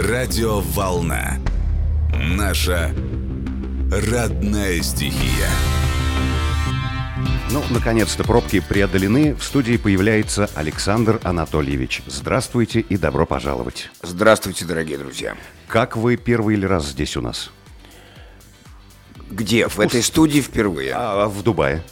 Радиоволна. 0.00 1.40
Наша 2.14 2.94
родная 3.90 4.80
стихия. 4.80 5.48
Ну, 7.50 7.64
наконец-то 7.70 8.22
пробки 8.22 8.60
преодолены. 8.60 9.34
В 9.34 9.42
студии 9.42 9.76
появляется 9.76 10.48
Александр 10.54 11.20
Анатольевич. 11.24 12.02
Здравствуйте 12.06 12.78
и 12.78 12.96
добро 12.96 13.26
пожаловать. 13.26 13.90
Здравствуйте, 14.00 14.66
дорогие 14.66 14.98
друзья. 14.98 15.36
Как 15.66 15.96
вы 15.96 16.16
первый 16.16 16.54
или 16.54 16.64
раз 16.64 16.86
здесь 16.86 17.16
у 17.16 17.20
нас? 17.20 17.50
Где? 19.28 19.66
В 19.66 19.80
этой 19.80 20.04
студии 20.04 20.40
впервые? 20.40 20.92
А, 20.94 21.26
в 21.26 21.42
Дубае. 21.42 21.82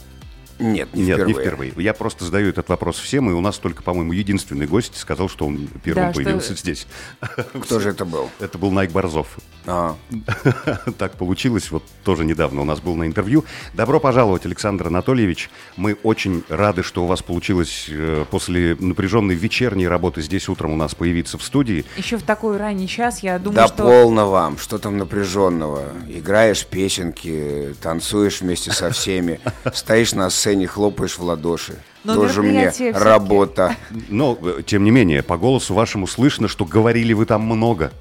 Нет, 0.59 0.93
не 0.93 1.03
Нет, 1.03 1.15
впервые. 1.17 1.35
не 1.35 1.41
впервые. 1.41 1.73
Я 1.77 1.93
просто 1.93 2.25
задаю 2.25 2.49
этот 2.49 2.69
вопрос 2.69 2.97
всем, 2.97 3.29
и 3.29 3.33
у 3.33 3.41
нас 3.41 3.57
только, 3.57 3.83
по-моему, 3.83 4.13
единственный 4.13 4.65
гость 4.67 4.97
сказал, 4.97 5.29
что 5.29 5.45
он 5.45 5.67
первым 5.83 6.07
Да, 6.07 6.13
что- 6.13 6.23
появился 6.23 6.55
здесь. 6.55 6.87
Кто 7.61 7.79
же 7.79 7.89
это 7.89 8.05
был? 8.05 8.29
Это 8.39 8.57
был 8.57 8.71
Найк 8.71 8.91
Борзов. 8.91 9.37
А, 9.65 9.95
Так 10.97 11.13
получилось, 11.13 11.71
вот 11.71 11.83
тоже 12.03 12.25
недавно 12.25 12.61
у 12.61 12.65
нас 12.65 12.79
был 12.79 12.95
на 12.95 13.05
интервью. 13.05 13.45
Добро 13.73 13.99
пожаловать, 13.99 14.45
Александр 14.45 14.87
Анатольевич. 14.87 15.49
Мы 15.75 15.97
очень 16.03 16.43
рады, 16.49 16.83
что 16.83 17.03
у 17.03 17.07
вас 17.07 17.21
получилось 17.21 17.85
э, 17.89 18.25
после 18.31 18.75
напряженной 18.79 19.35
вечерней 19.35 19.87
работы 19.87 20.21
здесь 20.21 20.49
утром 20.49 20.71
у 20.71 20.75
нас 20.75 20.95
появиться 20.95 21.37
в 21.37 21.43
студии. 21.43 21.85
Еще 21.97 22.17
в 22.17 22.23
такой 22.23 22.57
ранний 22.57 22.87
час, 22.87 23.19
я 23.21 23.37
думаю, 23.37 23.55
да 23.57 23.67
что... 23.67 23.83
полно 23.83 24.31
вам, 24.31 24.57
что 24.57 24.77
там 24.79 24.97
напряженного. 24.97 25.83
Играешь 26.07 26.65
песенки, 26.65 27.75
танцуешь 27.81 28.41
вместе 28.41 28.71
со 28.71 28.89
всеми, 28.91 29.39
стоишь 29.73 30.13
на 30.13 30.29
сцене, 30.29 30.46
хлопаешь 30.67 31.17
в 31.17 31.23
ладоши. 31.23 31.75
Но 32.03 32.15
Тоже 32.15 32.41
мне 32.41 32.71
работа. 32.93 33.75
Но, 34.09 34.37
тем 34.65 34.83
не 34.83 34.91
менее, 34.91 35.23
по 35.23 35.37
голосу 35.37 35.73
вашему 35.73 36.07
слышно, 36.07 36.47
что 36.47 36.65
говорили 36.65 37.13
вы 37.13 37.25
там 37.25 37.41
много. 37.41 37.91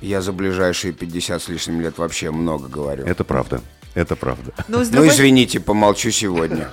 Я 0.00 0.20
за 0.20 0.32
ближайшие 0.32 0.92
50 0.92 1.42
с 1.42 1.48
лишним 1.48 1.80
лет 1.80 1.98
вообще 1.98 2.30
много 2.30 2.68
говорю. 2.68 3.04
Это 3.04 3.24
правда. 3.24 3.60
Это 3.94 4.16
правда. 4.16 4.52
Ну, 4.68 4.78
Ну, 4.78 4.84
другой 4.84 5.08
извините, 5.08 5.60
помолчу 5.60 6.10
сегодня. 6.10 6.68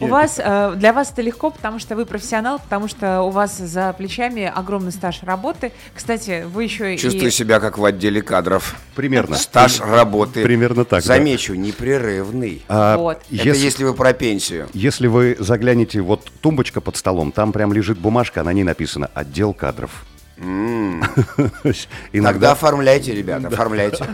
У 0.00 0.06
вас, 0.06 0.40
э, 0.42 0.72
для 0.76 0.92
вас 0.92 1.10
это 1.12 1.22
легко, 1.22 1.50
потому 1.50 1.78
что 1.78 1.96
вы 1.96 2.06
профессионал, 2.06 2.58
потому 2.58 2.88
что 2.88 3.22
у 3.22 3.30
вас 3.30 3.58
за 3.58 3.92
плечами 3.92 4.44
огромный 4.44 4.92
стаж 4.92 5.22
работы. 5.22 5.72
Кстати, 5.94 6.44
вы 6.46 6.64
еще 6.64 6.96
Чувствую 6.96 7.28
и... 7.28 7.30
себя 7.30 7.60
как 7.60 7.78
в 7.78 7.84
отделе 7.84 8.22
кадров. 8.22 8.76
Примерно. 8.94 9.36
Стаж 9.36 9.80
работы. 9.80 10.42
Примерно 10.42 10.84
так, 10.84 11.02
да. 11.02 11.06
Замечу, 11.06 11.54
непрерывный. 11.54 12.62
А 12.68 12.96
Вот. 12.96 13.18
Это 13.30 13.48
если, 13.48 13.64
если 13.64 13.84
вы 13.84 13.94
про 13.94 14.12
пенсию. 14.12 14.68
если 14.72 15.06
вы 15.06 15.36
заглянете, 15.38 16.00
вот 16.00 16.30
тумбочка 16.40 16.80
под 16.80 16.96
столом, 16.96 17.32
там 17.32 17.52
прям 17.52 17.72
лежит 17.72 17.98
бумажка, 17.98 18.42
на 18.42 18.52
ней 18.52 18.64
написано 18.64 19.10
«Отдел 19.14 19.52
кадров». 19.52 20.04
Тогда 20.36 21.72
Иногда... 22.12 22.52
оформляйте, 22.52 23.14
ребята, 23.14 23.48
оформляйте. 23.52 24.06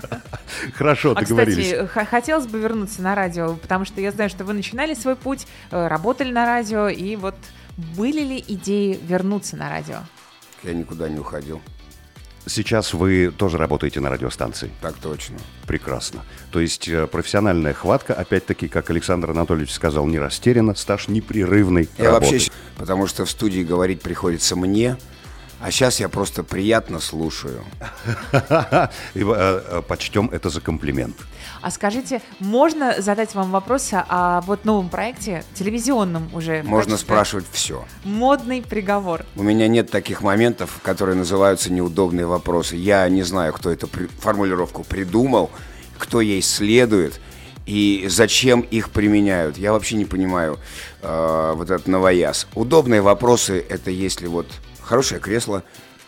Хорошо, 0.75 1.13
А, 1.17 1.21
договорились. 1.21 1.73
кстати, 1.89 2.07
хотелось 2.07 2.47
бы 2.47 2.59
вернуться 2.59 3.03
на 3.03 3.15
радио, 3.15 3.55
потому 3.55 3.85
что 3.85 4.01
я 4.01 4.11
знаю, 4.11 4.29
что 4.31 4.45
вы 4.45 4.53
начинали 4.53 4.95
свой 4.95 5.17
путь, 5.17 5.47
э, 5.71 5.87
работали 5.87 6.33
на 6.33 6.45
радио, 6.47 6.89
и 6.89 7.17
вот 7.17 7.37
были 7.97 8.21
ли 8.23 8.45
идеи 8.49 8.99
вернуться 9.03 9.57
на 9.57 9.69
радио? 9.71 9.99
Я 10.65 10.75
никуда 10.75 11.09
не 11.09 11.19
уходил. 11.19 11.61
Сейчас 12.47 12.95
вы 12.95 13.31
тоже 13.37 13.59
работаете 13.59 14.01
на 14.01 14.09
радиостанции. 14.09 14.71
Так 14.81 14.95
точно. 14.95 15.37
Прекрасно. 15.67 16.25
То 16.51 16.61
есть 16.61 16.89
э, 16.89 17.07
профессиональная 17.07 17.75
хватка, 17.75 18.15
опять-таки, 18.15 18.69
как 18.69 18.89
Александр 18.91 19.31
Анатольевич 19.31 19.71
сказал, 19.73 20.07
не 20.07 20.19
растеряна, 20.19 20.75
стаж 20.75 21.09
непрерывный 21.09 21.89
Я 21.99 22.07
работы. 22.13 22.33
вообще, 22.33 22.51
потому 22.79 23.07
что 23.07 23.27
в 23.27 23.31
студии 23.31 23.63
говорить 23.63 24.01
приходится 24.01 24.57
мне, 24.57 24.97
а 25.61 25.71
сейчас 25.71 26.01
я 26.01 26.09
просто 26.09 26.45
приятно 26.45 27.01
слушаю. 27.01 27.65
И, 29.15 29.21
э, 29.21 29.25
э, 29.25 29.83
Почтем 29.87 30.31
это 30.33 30.51
за 30.51 30.61
комплимент. 30.61 31.17
А 31.61 31.71
скажите, 31.71 32.23
можно 32.39 33.01
задать 33.01 33.35
вам 33.35 33.51
вопрос 33.51 33.91
о 33.93 34.41
вот 34.43 34.65
новом 34.65 34.89
проекте, 34.89 35.45
телевизионном 35.55 36.31
уже? 36.33 36.63
Можно 36.63 36.93
качестве 36.93 37.07
спрашивать 37.07 37.47
все. 37.51 37.85
Модный 38.05 38.63
приговор. 38.63 39.25
У 39.35 39.43
меня 39.43 39.67
нет 39.67 39.91
таких 39.91 40.23
моментов, 40.23 40.79
которые 40.83 41.17
называются 41.17 41.73
неудобные 41.73 42.27
вопросы. 42.27 42.77
Я 42.77 43.09
не 43.09 43.23
знаю, 43.23 43.53
кто 43.53 43.71
эту 43.73 43.89
при- 43.89 44.07
формулировку 44.07 44.85
придумал, 44.85 45.51
кто 45.99 46.21
ей 46.21 46.43
следует 46.43 47.21
и 47.67 48.07
зачем 48.09 48.61
их 48.61 48.91
применяют. 48.91 49.59
Я 49.59 49.73
вообще 49.73 49.97
не 49.97 50.05
понимаю 50.05 50.59
э, 51.03 51.53
вот 51.57 51.71
этот 51.71 51.89
новояз. 51.89 52.47
Удобные 52.55 53.03
вопросы– 53.03 53.65
это 53.69 53.91
если 53.91 54.29
вот 54.29 54.47
хорошее 54.89 55.21
кресло, 55.21 55.63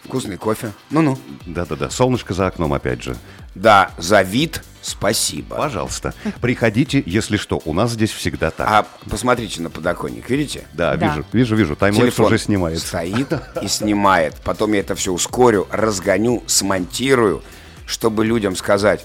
вкусный 0.05 0.39
кофе. 0.39 0.73
Ну-ну. 0.91 1.19
Да-да-да, 1.47 1.91
солнышко 1.91 2.33
за 2.35 2.47
окном 2.47 2.73
опять 2.73 3.03
же. 3.03 3.15
Да, 3.55 3.91
за 3.99 4.23
вид 4.23 4.63
спасибо. 4.81 5.57
Пожалуйста, 5.57 6.15
приходите, 6.41 7.03
если 7.05 7.37
что, 7.37 7.61
у 7.65 7.75
нас 7.75 7.91
здесь 7.93 8.11
всегда 8.11 8.51
так. 8.51 8.67
А 8.71 8.87
посмотрите 9.11 9.61
на 9.61 9.69
подоконник, 9.71 10.31
видите? 10.31 10.65
Да, 10.73 10.97
Да. 10.97 11.09
вижу, 11.09 11.25
вижу, 11.33 11.57
вижу. 11.57 11.77
Таймлэпс 11.77 12.19
уже 12.21 12.39
снимает. 12.39 12.79
стоит 12.79 13.29
и 13.63 13.69
снимает. 13.69 14.35
Потом 14.45 14.73
я 14.73 14.81
это 14.81 14.95
все 14.95 15.13
ускорю, 15.13 15.67
разгоню, 15.71 16.43
смонтирую, 16.47 17.43
чтобы 17.87 18.25
людям 18.25 18.57
сказать, 18.57 19.05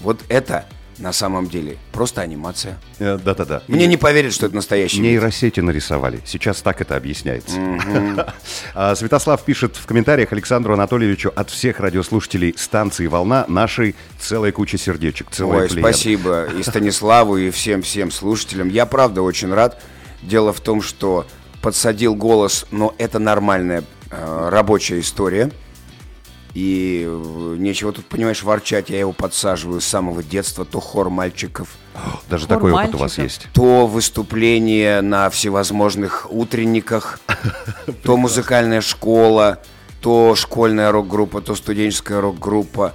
вот 0.00 0.20
это 0.28 0.66
на 0.98 1.12
самом 1.12 1.48
деле 1.48 1.76
просто 1.92 2.22
анимация. 2.22 2.78
Э, 2.98 3.18
Да-да-да. 3.22 3.62
Мне 3.68 3.86
не 3.86 3.96
поверят, 3.96 4.32
что 4.32 4.46
это 4.46 4.54
настоящий 4.54 4.96
вид. 4.96 5.04
Нейросети 5.04 5.60
нарисовали. 5.60 6.20
Сейчас 6.24 6.62
так 6.62 6.80
это 6.80 6.96
объясняется. 6.96 7.56
А, 8.74 8.94
Святослав 8.94 9.42
пишет 9.44 9.76
в 9.76 9.86
комментариях 9.86 10.32
Александру 10.32 10.74
Анатольевичу 10.74 11.32
от 11.34 11.50
всех 11.50 11.80
радиослушателей 11.80 12.54
станции 12.56 13.06
«Волна» 13.06 13.44
нашей 13.48 13.94
целая 14.18 14.52
куча 14.52 14.78
сердечек, 14.78 15.28
целая 15.30 15.62
Ой, 15.62 15.68
плеяда. 15.68 15.88
спасибо 15.88 16.44
и 16.46 16.62
Станиславу, 16.62 17.36
и 17.36 17.50
всем-всем 17.50 18.10
слушателям. 18.10 18.68
Я 18.68 18.86
правда 18.86 19.22
очень 19.22 19.52
рад. 19.52 19.80
Дело 20.22 20.52
в 20.52 20.60
том, 20.60 20.82
что 20.82 21.26
подсадил 21.62 22.14
голос, 22.14 22.66
но 22.70 22.94
это 22.98 23.18
нормальная 23.18 23.82
э, 24.10 24.48
рабочая 24.50 25.00
история. 25.00 25.50
И 26.56 27.04
э, 27.06 27.56
нечего 27.58 27.92
тут, 27.92 28.06
понимаешь, 28.06 28.42
ворчать. 28.42 28.88
Я 28.88 28.98
его 28.98 29.12
подсаживаю 29.12 29.82
с 29.82 29.84
самого 29.84 30.22
детства. 30.22 30.64
То 30.64 30.80
хор 30.80 31.10
мальчиков, 31.10 31.68
Даже 32.30 32.46
Хор 32.46 32.56
такой 32.56 32.72
опыт 32.72 32.94
у 32.94 32.96
вас 32.96 33.18
мальчиков. 33.18 33.24
есть. 33.24 33.48
то 33.52 33.86
выступления 33.86 35.02
на 35.02 35.28
всевозможных 35.28 36.26
утренниках, 36.30 37.20
то 38.02 38.16
музыкальная 38.16 38.80
школа, 38.80 39.58
то 40.00 40.34
школьная 40.34 40.90
рок-группа, 40.92 41.42
то 41.42 41.54
студенческая 41.54 42.22
рок-группа, 42.22 42.94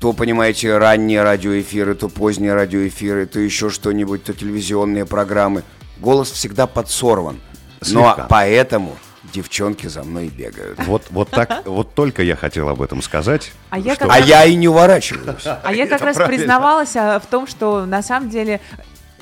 то, 0.00 0.12
понимаете, 0.12 0.76
ранние 0.76 1.22
радиоэфиры, 1.22 1.94
то 1.94 2.08
поздние 2.08 2.54
радиоэфиры, 2.54 3.26
то 3.26 3.38
еще 3.38 3.70
что-нибудь, 3.70 4.24
то 4.24 4.32
телевизионные 4.34 5.06
программы. 5.06 5.62
Голос 6.00 6.32
всегда 6.32 6.66
подсорван. 6.66 7.40
Но 7.82 7.86
Слегка. 8.14 8.26
поэтому 8.28 8.96
девчонки 9.32 9.86
за 9.86 10.04
мной 10.04 10.28
бегают. 10.28 10.78
Вот, 10.86 11.04
вот 11.10 11.30
так, 11.30 11.66
вот 11.66 11.94
только 11.94 12.22
я 12.22 12.36
хотел 12.36 12.68
об 12.68 12.82
этом 12.82 13.02
сказать. 13.02 13.52
А 13.70 13.78
я 13.78 13.96
как 13.96 14.10
А 14.10 14.18
я 14.18 14.44
и 14.44 14.54
не 14.54 14.68
уворачиваюсь. 14.68 15.44
А 15.44 15.72
я 15.72 15.86
как 15.86 16.00
раз 16.00 16.16
признавалась 16.16 16.96
а, 16.96 17.20
в 17.20 17.26
том, 17.26 17.46
что 17.46 17.86
на 17.86 18.02
самом 18.02 18.30
деле 18.30 18.60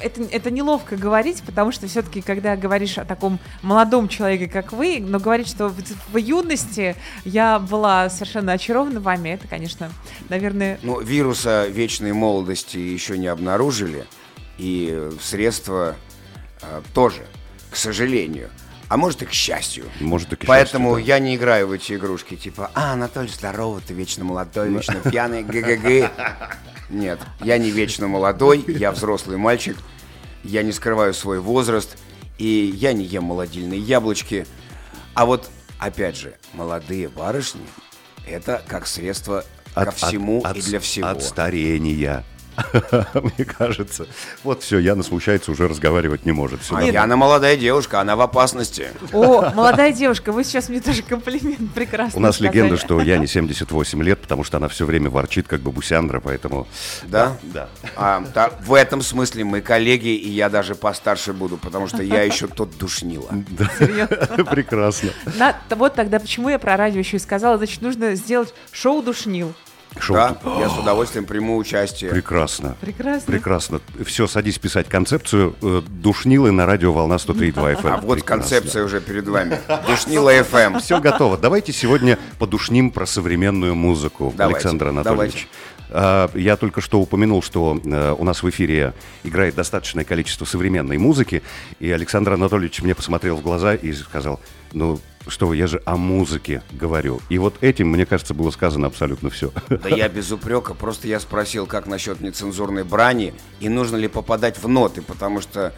это, 0.01 0.23
это 0.31 0.51
неловко 0.51 0.97
говорить, 0.97 1.43
потому 1.45 1.73
что 1.73 1.87
все-таки, 1.87 2.21
когда 2.21 2.57
говоришь 2.57 2.99
о 2.99 3.05
таком 3.05 3.39
молодом 3.63 4.09
человеке, 4.09 4.49
как 4.49 4.73
вы, 4.73 4.99
но 5.01 5.19
говорить, 5.19 5.49
что 5.49 5.69
в, 5.69 5.77
в 6.13 6.17
юности 6.17 6.97
я 7.25 7.59
была 7.59 8.11
совершенно 8.11 8.53
очарована 8.53 9.01
вами, 9.01 9.31
это, 9.31 9.49
конечно, 9.49 9.91
наверное, 10.29 10.79
Ну, 10.83 11.01
вируса 11.01 11.67
вечной 11.69 12.13
молодости 12.13 12.77
еще 12.77 13.17
не 13.19 13.29
обнаружили, 13.29 14.07
и 14.59 15.11
средства 15.21 15.97
э, 16.63 16.83
тоже, 16.93 17.27
к 17.71 17.77
сожалению. 17.77 18.51
А 18.89 18.97
может 18.97 19.23
и 19.23 19.27
к 19.27 19.33
счастью. 19.33 19.87
Может, 20.01 20.33
и 20.35 20.37
к 20.37 20.47
Поэтому 20.47 20.91
счастью, 20.97 21.07
да. 21.07 21.15
я 21.15 21.19
не 21.21 21.37
играю 21.37 21.69
в 21.69 21.73
эти 21.73 21.95
игрушки, 21.95 22.37
типа, 22.37 22.71
а, 22.75 22.93
Анатолий, 22.93 23.29
здорово, 23.29 23.81
ты 23.81 23.95
вечно 23.95 24.25
молодой, 24.25 24.69
вечно 24.71 24.97
пьяный, 24.97 25.43
г-г-г. 25.43 26.11
Нет, 26.91 27.19
я 27.41 27.57
не 27.59 27.71
вечно 27.71 28.09
молодой, 28.09 28.63
я 28.69 28.93
взрослый 28.93 29.37
мальчик, 29.39 29.77
я 30.45 30.63
не 30.63 30.73
скрываю 30.73 31.15
свой 31.15 31.41
возраст, 31.41 31.97
и 32.39 32.47
я 32.77 32.93
не 32.93 33.05
ем 33.05 33.25
молодильные 33.25 33.81
яблочки. 33.81 34.47
А 35.15 35.25
вот, 35.25 35.49
опять 35.79 36.17
же, 36.17 36.35
молодые 36.53 37.09
барышни– 37.09 37.63
это 38.29 38.63
как 38.69 38.87
средство 38.87 39.45
ко 39.75 39.91
всему 39.93 40.43
от- 40.45 40.57
и 40.59 40.63
для 40.63 40.79
всего. 40.79 41.09
От 41.09 41.23
старения. 41.23 42.23
Мне 43.15 43.45
кажется. 43.45 44.07
Вот 44.43 44.63
все, 44.63 44.79
Яна 44.79 45.03
смущается, 45.03 45.51
уже 45.53 45.69
разговаривать 45.69 46.25
не 46.27 46.33
может. 46.33 46.61
А 46.69 46.75
нормально. 46.75 46.93
Яна 46.93 47.17
молодая 47.17 47.57
девушка, 47.57 48.01
она 48.01 48.17
в 48.17 48.21
опасности. 48.21 48.89
О, 49.13 49.51
молодая 49.55 49.93
девушка, 49.93 50.33
вы 50.33 50.45
сейчас 50.45 50.69
мне 50.69 50.81
тоже 50.81 51.03
комплимент 51.03 51.73
прекрасно 51.75 52.19
У 52.19 52.23
нас 52.23 52.37
сказали. 52.37 52.53
легенда, 52.53 52.77
что 52.77 53.01
Яне 53.01 53.27
78 53.27 54.03
лет, 54.03 54.21
потому 54.21 54.45
что 54.45 54.57
она 54.59 54.69
все 54.69 54.85
время 54.85 55.11
ворчит, 55.11 55.49
как 55.49 55.61
бабусяндра, 55.61 56.21
поэтому... 56.21 56.67
Да? 57.05 57.37
Да. 57.43 57.69
А, 57.97 58.25
да, 58.35 58.51
в 58.65 58.75
этом 58.75 59.03
смысле 59.03 59.45
мы 59.45 59.61
коллеги, 59.61 60.09
и 60.15 60.29
я 60.31 60.49
даже 60.49 60.75
постарше 60.75 61.33
буду, 61.33 61.57
потому 61.57 61.87
что 61.89 62.03
я 62.03 62.23
еще 62.23 62.47
тот 62.47 62.77
душнила. 62.79 63.31
Серьезно. 63.79 64.45
Прекрасно. 64.45 65.11
На- 65.37 65.57
вот 65.71 65.95
тогда 65.95 66.19
почему 66.21 66.49
я 66.49 66.59
про 66.59 66.77
радио 66.77 66.99
еще 67.01 67.17
и 67.17 67.21
сказала, 67.21 67.57
значит, 67.59 67.83
нужно 67.83 68.15
сделать 68.15 68.55
шоу 68.73 69.03
душнил. 69.03 69.55
Шоу. 69.99 70.17
Да, 70.17 70.37
я 70.61 70.69
с 70.69 70.77
удовольствием 70.79 71.25
приму 71.25 71.57
участие. 71.57 72.11
Прекрасно. 72.11 72.77
Прекрасно. 72.81 73.33
Прекрасно. 73.33 73.81
Все, 74.05 74.27
садись 74.27 74.59
писать 74.59 74.89
концепцию. 74.89 75.55
Э, 75.63 75.83
Душнилы 75.89 76.51
на 76.51 76.67
радио 76.67 76.93
«Волна 76.93 77.17
103.2 77.17 77.81
FM». 77.81 77.89
А 77.89 78.01
вот 78.01 78.23
концепция 78.23 78.85
уже 78.85 79.01
перед 79.01 79.27
вами. 79.29 79.59
Душнила 79.87 80.31
Эм. 80.31 80.45
FM. 80.45 80.81
Все 80.81 81.01
готово. 81.01 81.39
Давайте 81.39 81.73
сегодня 81.73 82.19
подушним 82.39 82.91
про 82.91 83.07
современную 83.07 83.75
музыку, 83.75 84.33
Давайте, 84.37 84.59
Александр 84.59 84.89
Анатольевич. 84.89 85.49
А, 85.91 86.29
Я 86.35 86.57
только 86.57 86.81
что 86.81 87.01
упомянул, 87.01 87.43
что 87.43 87.79
э, 87.85 88.15
у 88.19 88.25
нас 88.25 88.43
в 88.43 88.51
эфире 88.51 88.95
играет 89.23 89.55
достаточное 89.55 90.05
количество 90.05 90.45
современной 90.45 90.99
музыки, 90.99 91.43
и 91.79 91.91
Александр 91.91 92.33
Анатольевич 92.33 92.83
мне 92.83 92.95
посмотрел 92.95 93.37
в 93.37 93.43
глаза 93.43 93.75
и 93.75 93.93
сказал, 93.93 94.41
ну 94.73 94.99
что 95.27 95.47
вы, 95.47 95.57
я 95.57 95.67
же 95.67 95.83
о 95.85 95.97
музыке 95.97 96.63
говорю. 96.73 97.21
И 97.29 97.39
вот 97.39 97.55
этим, 97.63 97.89
мне 97.89 98.07
кажется, 98.07 98.35
было 98.35 98.51
сказано 98.51 98.87
абсолютно 98.87 99.31
все. 99.31 99.53
Да 99.69 99.89
я 99.89 100.09
без 100.09 100.31
упрека, 100.33 100.75
просто 100.75 101.09
я 101.09 101.21
спросил, 101.21 101.67
как 101.67 101.87
насчет 101.87 102.21
нецензурной 102.21 102.85
брани 102.85 103.35
и 103.61 103.69
нужно 103.69 103.97
ли 103.97 104.09
попадать 104.09 104.59
в 104.63 104.69
ноты, 104.69 105.03
потому 105.03 105.41
что, 105.41 105.73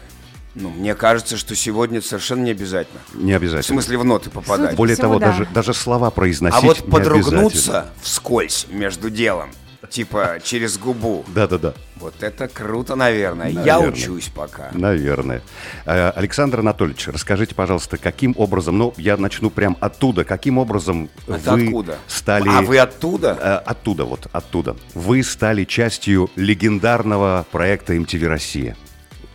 ну, 0.55 0.69
мне 0.69 0.95
кажется, 0.95 1.37
что 1.37 1.55
сегодня 1.55 2.01
совершенно 2.01 2.43
не 2.43 2.51
обязательно. 2.51 2.99
Не 3.13 3.33
В 3.33 3.37
обязательно. 3.37 3.63
смысле 3.81 3.97
в 3.97 4.05
ноты 4.05 4.29
попадать. 4.29 4.67
Судя 4.71 4.77
Более 4.77 4.95
всего, 4.95 5.07
того, 5.07 5.19
да. 5.19 5.27
даже, 5.31 5.47
даже 5.53 5.73
слова 5.73 6.09
произносить 6.11 6.57
А 6.63 6.65
вот 6.65 6.89
подругнуться 6.89 7.89
вскользь 8.01 8.67
между 8.69 9.09
делом, 9.09 9.49
типа 9.89 10.39
через 10.43 10.77
губу, 10.77 11.23
Да-да-да. 11.33 11.73
вот 11.97 12.15
это 12.21 12.47
круто, 12.47 12.95
наверное. 12.95 13.49
Я 13.49 13.77
Наверное. 13.79 13.89
учусь 13.89 14.29
пока. 14.33 14.69
Наверное. 14.73 15.41
Э, 15.85 16.09
Александр 16.11 16.59
Анатольевич, 16.59 17.07
расскажите, 17.07 17.55
пожалуйста, 17.55 17.97
каким 17.97 18.33
образом, 18.37 18.77
ну, 18.77 18.93
я 18.97 19.17
начну 19.17 19.49
прям 19.49 19.77
оттуда, 19.79 20.23
каким 20.23 20.57
образом 20.57 21.09
Это 21.27 21.53
вы 21.53 21.65
откуда? 21.65 21.97
стали... 22.07 22.49
А 22.49 22.61
вы 22.61 22.77
оттуда? 22.79 23.37
Э, 23.39 23.69
Оттуда, 23.69 24.05
вот, 24.05 24.27
оттуда. 24.31 24.75
Вы 24.93 25.23
стали 25.23 25.63
частью 25.63 26.29
легендарного 26.35 27.45
проекта 27.51 27.95
MTV 27.95 28.27
Россия. 28.27 28.75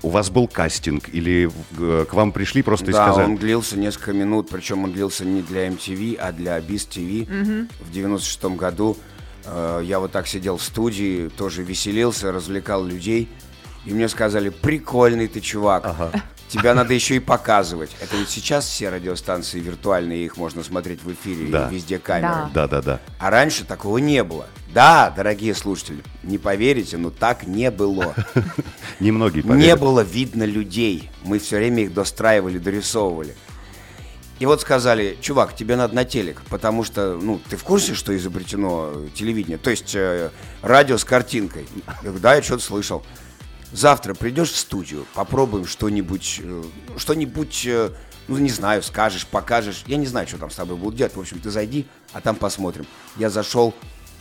У 0.04 0.08
вас 0.08 0.30
был 0.30 0.48
кастинг 0.48 1.08
или 1.12 1.48
э, 1.78 2.04
к 2.10 2.12
вам 2.14 2.32
пришли 2.32 2.62
просто 2.62 2.86
и 2.90 2.92
Да, 2.92 3.04
сказали... 3.04 3.26
он 3.26 3.36
длился 3.36 3.78
несколько 3.78 4.12
минут, 4.12 4.48
причем 4.50 4.82
он 4.84 4.92
длился 4.92 5.24
не 5.24 5.42
для 5.42 5.68
MTV, 5.68 6.16
а 6.16 6.32
для 6.32 6.58
Biz 6.58 6.88
TV. 6.88 7.68
В 7.80 7.92
96 7.92 8.44
году 8.56 8.96
я 9.46 9.98
вот 9.98 10.12
так 10.12 10.26
сидел 10.26 10.56
в 10.56 10.62
студии, 10.62 11.28
тоже 11.28 11.62
веселился, 11.62 12.32
развлекал 12.32 12.84
людей. 12.84 13.28
И 13.84 13.92
мне 13.92 14.08
сказали, 14.08 14.48
прикольный 14.50 15.26
ты 15.26 15.40
чувак, 15.40 15.96
тебя 16.48 16.72
надо 16.74 16.94
еще 16.94 17.16
и 17.16 17.18
показывать. 17.18 17.90
Это 18.00 18.16
ведь 18.16 18.28
сейчас 18.28 18.64
все 18.66 18.90
радиостанции 18.90 19.58
виртуальные, 19.58 20.24
их 20.24 20.36
можно 20.36 20.62
смотреть 20.62 21.02
в 21.02 21.12
эфире, 21.12 21.50
Да. 21.50 21.68
и 21.68 21.74
везде 21.74 21.98
камеры. 21.98 22.32
Да. 22.54 22.66
Да-да-да. 22.68 23.00
А 23.18 23.30
раньше 23.30 23.64
такого 23.64 23.98
не 23.98 24.22
было. 24.22 24.46
Да, 24.72 25.10
дорогие 25.14 25.54
слушатели, 25.54 26.02
не 26.22 26.38
поверите, 26.38 26.96
но 26.96 27.10
так 27.10 27.46
не 27.46 27.70
было. 27.72 28.14
Немногие 29.00 29.42
Не 29.42 29.48
поверят. 29.50 29.80
было 29.80 30.00
видно 30.00 30.44
людей. 30.44 31.10
Мы 31.24 31.38
все 31.40 31.56
время 31.56 31.82
их 31.82 31.92
достраивали, 31.92 32.58
дорисовывали. 32.58 33.34
И 34.42 34.44
вот 34.44 34.60
сказали, 34.60 35.16
чувак, 35.20 35.54
тебе 35.54 35.76
надо 35.76 35.94
на 35.94 36.04
телек, 36.04 36.42
потому 36.50 36.82
что, 36.82 37.14
ну, 37.14 37.40
ты 37.48 37.56
в 37.56 37.62
курсе, 37.62 37.94
что 37.94 38.16
изобретено 38.16 38.92
телевидение? 39.14 39.56
То 39.56 39.70
есть 39.70 39.94
э, 39.94 40.32
радио 40.62 40.98
с 40.98 41.04
картинкой. 41.04 41.64
Я 41.86 41.98
говорю, 42.02 42.18
да, 42.18 42.34
я 42.34 42.42
что-то 42.42 42.64
слышал. 42.64 43.04
Завтра 43.70 44.14
придешь 44.14 44.50
в 44.50 44.56
студию, 44.56 45.06
попробуем 45.14 45.64
что-нибудь, 45.64 46.40
э, 46.42 46.62
что-нибудь, 46.96 47.64
э, 47.66 47.90
ну, 48.26 48.36
не 48.38 48.50
знаю, 48.50 48.82
скажешь, 48.82 49.28
покажешь. 49.28 49.84
Я 49.86 49.96
не 49.96 50.06
знаю, 50.06 50.26
что 50.26 50.38
там 50.38 50.50
с 50.50 50.56
тобой 50.56 50.76
будут 50.76 50.96
делать. 50.96 51.14
В 51.14 51.20
общем, 51.20 51.38
ты 51.38 51.48
зайди, 51.48 51.86
а 52.12 52.20
там 52.20 52.34
посмотрим. 52.34 52.84
Я 53.18 53.30
зашел, 53.30 53.72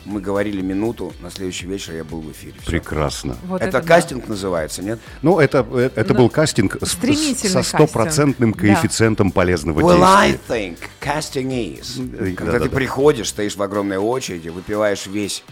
мы 0.06 0.20
говорили 0.22 0.62
минуту, 0.62 1.14
на 1.22 1.30
следующий 1.30 1.66
вечер 1.68 1.94
я 1.94 2.04
был 2.04 2.22
в 2.22 2.32
эфире. 2.32 2.54
Всё. 2.62 2.72
Прекрасно. 2.72 3.38
Вот 3.46 3.62
это 3.62 3.74
да. 3.74 3.82
кастинг 3.82 4.28
называется, 4.28 4.82
нет? 4.82 5.00
Ну, 5.22 5.40
это, 5.40 5.66
э, 5.72 5.90
это 5.96 6.14
был 6.14 6.30
кастинг 6.30 6.78
с- 6.82 6.92
со 7.50 7.64
стопроцентным 7.64 8.54
кастинг. 8.54 8.70
Да. 8.76 8.76
коэффициентом 8.82 9.32
полезного 9.32 9.80
Well, 9.82 10.02
I 10.04 10.32
действия. 10.32 10.56
think 10.58 10.78
casting 11.02 11.80
is. 11.80 12.36
Когда 12.36 12.54
да-да-да. 12.54 12.66
ты 12.66 12.76
приходишь, 12.76 13.30
стоишь 13.30 13.56
в 13.56 13.62
огромной 13.62 13.98
очереди, 13.98 14.50
выпиваешь 14.50 15.06
весь 15.06 15.44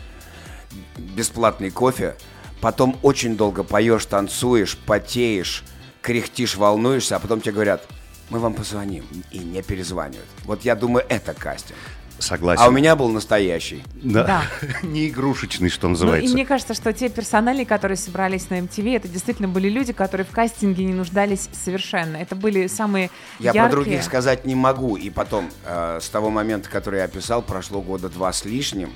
бесплатный 0.98 1.72
кофе, 1.72 2.16
потом 2.62 2.98
очень 3.01 3.36
долго 3.38 3.63
поешь, 3.63 4.06
танцуешь, 4.06 4.78
потеешь, 4.78 5.63
кряхтишь, 6.01 6.56
волнуешься, 6.56 7.16
а 7.16 7.19
потом 7.19 7.42
тебе 7.42 7.54
говорят, 7.54 7.86
мы 8.30 8.40
вам 8.40 8.54
позвоним, 8.54 9.06
и 9.31 9.40
не 9.40 9.62
перезванивают. 9.62 10.28
Вот 10.46 10.63
я 10.63 10.75
думаю, 10.75 11.06
это 11.10 11.34
кастинг. 11.34 11.78
Согласен. 12.19 12.62
А 12.63 12.68
у 12.68 12.71
меня 12.71 12.95
был 12.95 13.10
настоящий. 13.10 13.83
Да. 13.95 14.24
Да. 14.24 14.44
Не 14.83 15.07
игрушечный, 15.10 15.69
что 15.69 15.88
Ну, 15.88 15.94
и 15.94 15.98
называется. 15.98 16.33
мне 16.33 16.45
кажется, 16.45 16.74
что 16.74 16.94
те 16.94 17.10
персонали, 17.10 17.63
которые 17.63 17.98
собрались 17.98 18.50
на 18.50 18.60
MTV, 18.60 18.98
это 18.98 19.07
действительно 19.07 19.48
были 19.48 19.69
люди, 19.69 19.94
которые 19.94 20.25
в 20.25 20.31
кастинге 20.31 20.83
не 20.86 20.94
нуждались 20.94 21.50
совершенно. 21.54 22.18
Это 22.18 22.36
были 22.36 22.68
самые 22.68 23.10
Я 23.39 23.48
яркие... 23.48 23.63
про 23.63 23.71
других 23.71 24.04
сказать 24.04 24.45
не 24.45 24.56
могу. 24.56 24.98
И 24.98 25.10
потом, 25.10 25.50
э, 25.66 26.00
с 26.01 26.10
того 26.10 26.30
момента, 26.30 26.69
который 26.69 27.00
я 27.00 27.06
описал, 27.06 27.42
прошло 27.42 27.81
года 27.81 28.10
два 28.10 28.33
с 28.33 28.45
лишним. 28.45 28.92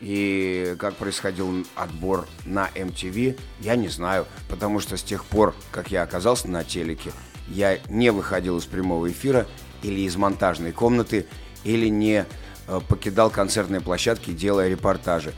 И 0.00 0.76
как 0.78 0.94
происходил 0.94 1.66
отбор 1.74 2.28
на 2.44 2.68
MTV, 2.74 3.38
я 3.60 3.74
не 3.74 3.88
знаю. 3.88 4.26
Потому 4.48 4.78
что 4.78 4.96
с 4.96 5.02
тех 5.02 5.24
пор, 5.24 5.54
как 5.72 5.90
я 5.90 6.02
оказался 6.02 6.48
на 6.48 6.62
телеке, 6.62 7.10
я 7.48 7.78
не 7.88 8.10
выходил 8.10 8.58
из 8.58 8.64
прямого 8.64 9.10
эфира 9.10 9.46
или 9.82 10.00
из 10.00 10.16
монтажной 10.16 10.72
комнаты, 10.72 11.26
или 11.64 11.88
не 11.88 12.24
э, 12.66 12.80
покидал 12.88 13.30
концертные 13.30 13.80
площадки, 13.80 14.30
делая 14.30 14.68
репортажи. 14.68 15.32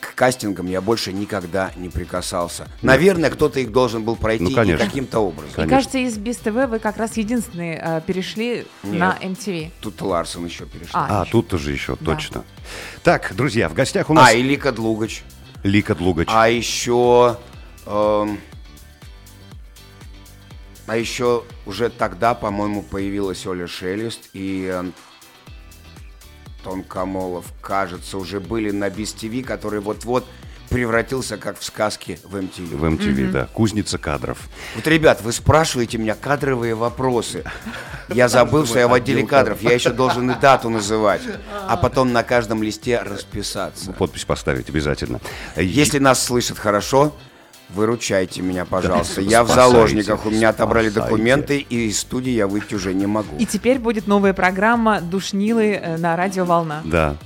К 0.00 0.14
кастингам 0.14 0.66
я 0.68 0.80
больше 0.80 1.12
никогда 1.12 1.72
не 1.76 1.88
прикасался. 1.88 2.68
Наверное, 2.82 3.30
кто-то 3.30 3.58
их 3.58 3.72
должен 3.72 4.04
был 4.04 4.14
пройти 4.14 4.44
Ну, 4.44 4.50
конечно. 4.54 4.84
каким-то 4.86 5.18
образом. 5.18 5.50
Конечно. 5.56 5.76
кажется, 5.76 5.98
из 5.98 6.16
Без 6.18 6.36
ТВ 6.36 6.52
вы 6.68 6.78
как 6.78 6.98
раз 6.98 7.16
единственные 7.16 7.82
э, 7.84 8.00
перешли 8.06 8.64
Нет. 8.84 8.98
на 9.00 9.18
MTV. 9.20 9.72
Тут 9.80 10.00
Ларсон 10.00 10.44
еще 10.46 10.66
перешел. 10.66 10.90
А, 10.94 11.20
А, 11.20 11.22
еще. 11.22 11.32
тут 11.32 11.48
тоже 11.48 11.72
еще, 11.72 11.96
Да. 11.98 12.04
точно. 12.14 12.44
Так, 13.02 13.32
друзья, 13.34 13.68
в 13.68 13.74
гостях 13.74 14.08
у 14.10 14.14
нас 14.14 14.28
А, 14.28 14.32
и 14.34 14.40
Лика 14.42 14.70
Длугач. 14.70 15.22
Лика 15.64 15.96
Длугач. 15.96 16.28
А 16.30 16.48
еще... 16.48 17.36
эм, 17.86 18.38
а 20.86 20.96
еще 20.96 21.42
уже 21.66 21.90
тогда, 21.90 22.34
по-моему, 22.34 22.82
появилась 22.82 23.44
Оля 23.46 23.66
Шелест 23.66 24.30
и 24.32 24.82
Антон 26.58 26.82
Камолов, 26.82 27.46
кажется, 27.62 28.18
уже 28.18 28.40
были 28.40 28.70
на 28.70 28.90
Без 28.90 29.12
ТВ, 29.12 29.44
который 29.46 29.80
вот-вот 29.80 30.26
превратился, 30.68 31.36
как 31.36 31.58
в 31.58 31.64
сказке, 31.64 32.18
в 32.24 32.34
MTV. 32.34 32.76
В 32.76 32.84
MTV, 32.84 33.30
да. 33.30 33.46
Кузница 33.46 33.96
кадров. 33.96 34.38
Вот, 34.74 34.86
ребят, 34.86 35.22
вы 35.22 35.32
спрашиваете 35.32 35.98
меня 35.98 36.14
кадровые 36.14 36.74
вопросы. 36.74 37.44
Я 38.08 38.28
забыл, 38.28 38.66
что 38.66 38.78
я 38.78 38.88
в 38.88 38.92
отделе 38.92 39.24
кадров. 39.24 39.62
Я 39.62 39.72
еще 39.72 39.90
должен 39.90 40.30
и 40.30 40.38
дату 40.38 40.68
называть. 40.68 41.22
А 41.68 41.76
потом 41.76 42.12
на 42.12 42.24
каждом 42.24 42.62
листе 42.62 43.00
расписаться. 43.00 43.92
Подпись 43.92 44.24
поставить 44.24 44.68
обязательно. 44.68 45.20
Если 45.56 45.98
нас 45.98 46.22
слышат 46.22 46.58
хорошо, 46.58 47.14
выручайте 47.70 48.42
меня, 48.42 48.64
пожалуйста. 48.64 49.20
Я 49.20 49.44
в 49.44 49.48
заложниках, 49.48 50.26
у 50.26 50.30
меня 50.30 50.50
отобрали 50.50 50.88
документы, 50.88 51.58
и 51.58 51.88
из 51.88 52.00
студии 52.00 52.32
я 52.32 52.46
выйти 52.46 52.74
уже 52.74 52.94
не 52.94 53.06
могу. 53.06 53.36
И 53.38 53.46
теперь 53.46 53.78
будет 53.78 54.06
новая 54.06 54.32
программа 54.32 55.00
«Душнилы» 55.00 55.72
э, 55.74 55.96
на 55.96 56.16
радио 56.16 56.44
«Волна». 56.44 56.82
Да. 56.84 57.16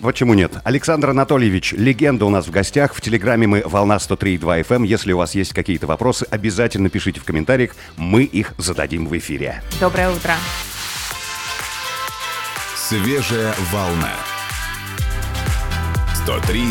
Почему 0.00 0.34
нет? 0.34 0.54
Александр 0.64 1.10
Анатольевич, 1.10 1.72
легенда 1.72 2.24
у 2.24 2.30
нас 2.30 2.48
в 2.48 2.50
гостях. 2.50 2.92
В 2.92 3.00
Телеграме 3.00 3.46
мы 3.46 3.62
«Волна 3.64 3.98
103.2 3.98 4.66
FM». 4.66 4.84
Если 4.84 5.12
у 5.12 5.18
вас 5.18 5.36
есть 5.36 5.54
какие-то 5.54 5.86
вопросы, 5.86 6.26
обязательно 6.28 6.90
пишите 6.90 7.20
в 7.20 7.24
комментариях. 7.24 7.76
Мы 7.96 8.24
их 8.24 8.54
зададим 8.58 9.06
в 9.06 9.16
эфире. 9.16 9.62
Доброе 9.80 10.10
утро. 10.10 10.32
Свежая 12.74 13.54
волна. 13.70 14.10
103 16.24 16.64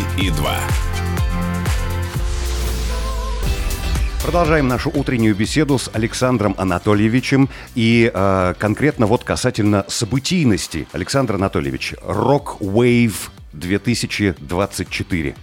Продолжаем 4.24 4.68
нашу 4.68 4.92
утреннюю 4.92 5.36
беседу 5.36 5.80
с 5.80 5.90
Александром 5.94 6.54
Анатольевичем. 6.60 7.50
И 7.74 8.12
э, 8.14 8.54
конкретно 8.60 9.08
вот 9.08 9.24
касательно 9.24 9.84
событийности. 9.88 10.88
Александр 10.92 11.36
Анатольевич, 11.36 11.96
Rock 12.04 12.60
Wave 12.60 13.16
2024. 13.54 15.36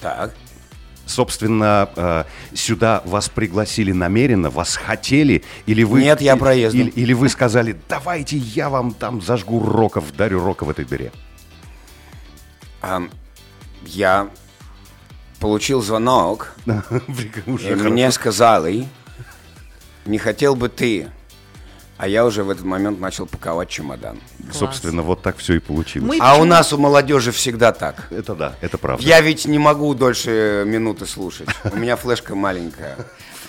Так. 0.00 0.34
Собственно, 1.04 1.90
э, 1.94 2.24
сюда 2.54 3.02
вас 3.04 3.28
пригласили 3.28 3.92
намеренно, 3.92 4.48
вас 4.48 4.76
хотели, 4.76 5.44
или 5.66 5.82
вы... 5.82 6.00
Нет, 6.00 6.22
я 6.22 6.36
проездом. 6.36 6.80
Или, 6.80 6.90
или 6.90 7.12
вы 7.12 7.28
сказали, 7.28 7.76
давайте 7.90 8.38
я 8.38 8.70
вам 8.70 8.94
там 8.94 9.20
зажгу 9.20 9.62
роков, 9.62 10.16
дарю 10.16 10.42
рока 10.42 10.64
в 10.64 10.70
этой 10.70 10.86
дыре. 10.86 11.12
Я 13.84 14.30
получил 15.40 15.82
звонок, 15.82 16.52
и 16.66 17.74
мне 17.74 18.10
сказали, 18.10 18.88
не 20.06 20.18
хотел 20.18 20.54
бы 20.56 20.68
ты 20.68 21.08
А 21.98 22.06
я 22.06 22.24
уже 22.24 22.44
в 22.44 22.50
этот 22.50 22.64
момент 22.64 23.00
начал 23.00 23.26
паковать 23.26 23.68
чемодан. 23.68 24.20
Собственно, 24.52 25.02
вот 25.02 25.20
так 25.22 25.36
все 25.38 25.54
и 25.54 25.58
получилось. 25.58 26.08
Мы- 26.08 26.18
А 26.20 26.34
у 26.34 26.38
почему- 26.38 26.44
нас 26.44 26.72
у 26.72 26.78
молодежи 26.78 27.32
всегда 27.32 27.72
так. 27.72 28.06
Это 28.10 28.34
да, 28.34 28.54
это 28.60 28.78
правда. 28.78 29.04
Я 29.04 29.20
ведь 29.20 29.46
не 29.46 29.58
могу 29.58 29.92
дольше 29.94 30.62
минуты 30.66 31.06
слушать. 31.06 31.48
У 31.64 31.76
меня 31.76 31.96
флешка 31.96 32.34
маленькая. 32.36 32.96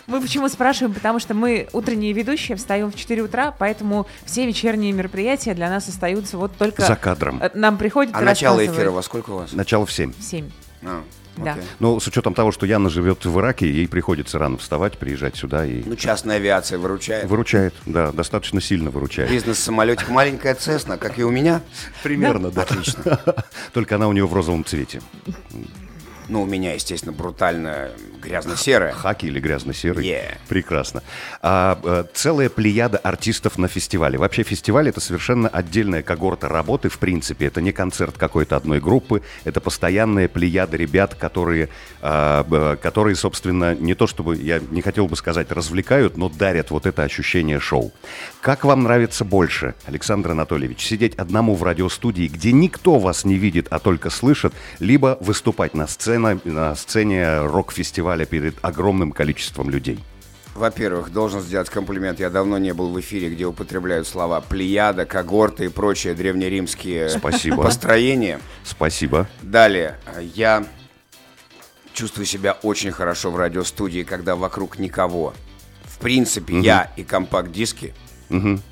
Мы 0.10 0.22
почему 0.22 0.50
спрашиваем? 0.50 0.94
Потому 0.96 1.20
что 1.20 1.36
мы 1.36 1.68
утренние 1.72 2.14
ведущие, 2.14 2.58
встаем 2.58 2.92
в 2.92 2.96
4 2.96 3.22
утра, 3.22 3.54
поэтому 3.58 4.08
все 4.26 4.46
вечерние 4.48 4.92
мероприятия 4.92 5.54
для 5.54 5.70
нас 5.70 5.88
остаются 5.88 6.38
вот 6.38 6.52
только... 6.58 6.82
За 6.82 6.96
кадром. 6.96 7.40
Э, 7.42 7.52
Нам 7.54 7.78
приходит 7.78 8.16
А 8.16 8.22
начало 8.22 8.66
эфира 8.66 8.90
во 8.90 9.04
сколько 9.04 9.30
у 9.30 9.36
вас? 9.36 9.54
Начало 9.54 9.86
в 9.86 9.92
7. 9.92 10.12
В 10.18 10.24
7. 10.24 10.50
А, 10.82 11.04
Да. 11.38 11.52
окей. 11.52 11.64
Ну, 11.78 12.00
с 12.00 12.08
учетом 12.08 12.34
того, 12.34 12.52
что 12.52 12.66
Яна 12.66 12.90
живет 12.90 13.24
в 13.24 13.40
Ираке, 13.40 13.72
ей 13.72 13.88
приходится 13.88 14.40
рано 14.40 14.58
вставать, 14.58 14.98
приезжать 14.98 15.36
сюда 15.36 15.64
и 15.64 15.84
Ну, 15.86 15.96
частная 15.96 16.38
авиация 16.38 16.80
выручает. 16.80 17.26
выручает. 17.30 17.76
Да, 17.86 18.12
достаточно 18.12 18.62
сильно 18.62 18.90
выручает. 18.90 19.30
Бизнес-самолетик 19.30 20.10
маленькая 20.10 20.56
Цесна, 20.56 20.98
как 20.98 21.20
и 21.20 21.24
у 21.24 21.30
меня. 21.30 21.62
Примерно, 22.02 22.50
да. 22.50 22.64
Отлично. 22.64 23.20
Только 23.74 23.96
она 23.96 24.08
у 24.08 24.14
нее 24.14 24.26
в 24.26 24.34
розовом 24.34 24.66
цвете. 24.66 25.02
Ну, 26.30 26.44
у 26.44 26.46
меня, 26.46 26.74
естественно, 26.74 27.12
брутально 27.12 27.90
грязно-серая. 28.22 28.94
Хаки 28.94 29.26
или 29.26 29.40
грязно-серый. 29.40 30.06
Yeah. 30.06 30.38
Прекрасно. 30.48 31.02
А, 31.42 31.80
э, 31.84 32.04
целая 32.14 32.50
плеяда 32.50 33.00
артистов 33.00 33.58
на 33.58 33.68
фестивале. 33.68 34.20
Вообще 34.20 34.44
фестиваль 34.44 34.90
это 34.90 35.00
совершенно 35.00 35.50
отдельная 35.50 36.04
когорта 36.04 36.48
работы, 36.48 36.90
в 36.90 37.00
принципе. 37.00 37.48
Это 37.48 37.62
не 37.62 37.72
концерт 37.72 38.16
какой-то 38.18 38.56
одной 38.56 38.80
группы, 38.80 39.24
это 39.44 39.60
постоянная 39.60 40.28
плеяда 40.28 40.78
ребят, 40.78 41.16
которые, 41.16 41.70
а, 42.02 42.76
которые, 42.76 43.16
собственно, 43.16 43.74
не 43.74 43.96
то 43.96 44.06
чтобы, 44.06 44.36
я 44.36 44.60
не 44.60 44.84
хотел 44.84 45.08
бы 45.08 45.16
сказать, 45.16 45.52
развлекают, 45.52 46.16
но 46.16 46.30
дарят 46.30 46.70
вот 46.70 46.86
это 46.86 47.02
ощущение 47.02 47.60
шоу. 47.60 47.92
Как 48.42 48.66
вам 48.66 48.84
нравится 48.84 49.26
больше, 49.26 49.74
Александр 49.86 50.32
Анатольевич, 50.32 50.86
сидеть 50.86 51.16
одному 51.16 51.56
в 51.56 51.64
радиостудии, 51.64 52.28
где 52.28 52.52
никто 52.52 53.00
вас 53.00 53.26
не 53.26 53.36
видит, 53.36 53.66
а 53.72 53.80
только 53.80 54.12
слышит, 54.12 54.54
либо 54.78 55.18
выступать 55.22 55.74
на 55.74 55.88
сцене, 55.88 56.19
на 56.20 56.76
сцене 56.76 57.42
рок-фестиваля 57.42 58.26
перед 58.26 58.56
огромным 58.64 59.12
количеством 59.12 59.70
людей? 59.70 60.00
Во-первых, 60.56 61.12
должен 61.14 61.42
сделать 61.42 61.70
комплимент. 61.70 62.20
Я 62.20 62.30
давно 62.30 62.58
не 62.58 62.74
был 62.74 62.90
в 62.90 63.00
эфире, 63.00 63.30
где 63.30 63.46
употребляют 63.46 64.08
слова 64.08 64.42
плеяда, 64.42 65.06
когорты 65.06 65.66
и 65.66 65.70
прочие 65.70 66.14
древнеримские 66.14 67.10
Спасибо. 67.10 67.64
построения. 67.64 68.42
Спасибо. 68.66 69.30
Далее, 69.42 69.98
я 70.36 70.66
чувствую 71.94 72.26
себя 72.26 72.58
очень 72.62 72.92
хорошо 72.92 73.32
в 73.32 73.38
радиостудии, 73.38 74.04
когда 74.04 74.36
вокруг 74.36 74.80
никого. 74.80 75.34
В 75.84 76.00
принципе, 76.00 76.60
я 76.60 76.92
и 76.98 77.04
компакт-диски. 77.04 77.94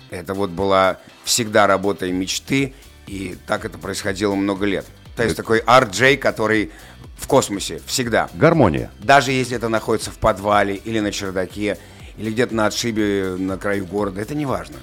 Это 0.10 0.34
вот 0.34 0.50
была 0.50 0.98
всегда 1.24 1.68
работа 1.68 2.06
и 2.06 2.12
мечты, 2.12 2.74
и 3.06 3.38
так 3.48 3.66
это 3.66 3.78
происходило 3.78 4.36
много 4.36 4.66
лет. 4.66 4.86
То 5.18 5.24
есть 5.24 5.36
такой 5.36 5.60
RJ, 5.62 6.18
который 6.18 6.72
в 7.18 7.28
космосе 7.28 7.82
всегда. 7.86 8.30
Гармония. 8.36 8.92
Даже 9.00 9.32
если 9.32 9.58
это 9.58 9.68
находится 9.68 10.12
в 10.12 10.20
подвале 10.20 10.76
или 10.76 11.00
на 11.00 11.12
чердаке, 11.12 11.78
или 12.18 12.32
где-то 12.32 12.56
на 12.56 12.68
отшибе 12.68 13.36
на 13.38 13.58
краю 13.58 13.86
города, 13.86 14.22
это 14.22 14.36
не 14.36 14.46
важно. 14.46 14.78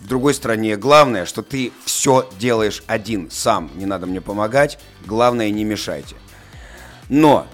В 0.00 0.06
другой 0.08 0.34
стране 0.34 0.76
главное, 0.76 1.24
что 1.26 1.42
ты 1.42 1.72
все 1.84 2.28
делаешь 2.38 2.82
один, 2.86 3.30
сам, 3.30 3.70
не 3.76 3.86
надо 3.86 4.06
мне 4.06 4.20
помогать, 4.20 4.78
главное 5.06 5.50
не 5.50 5.64
мешайте. 5.64 6.16
Но 7.08 7.46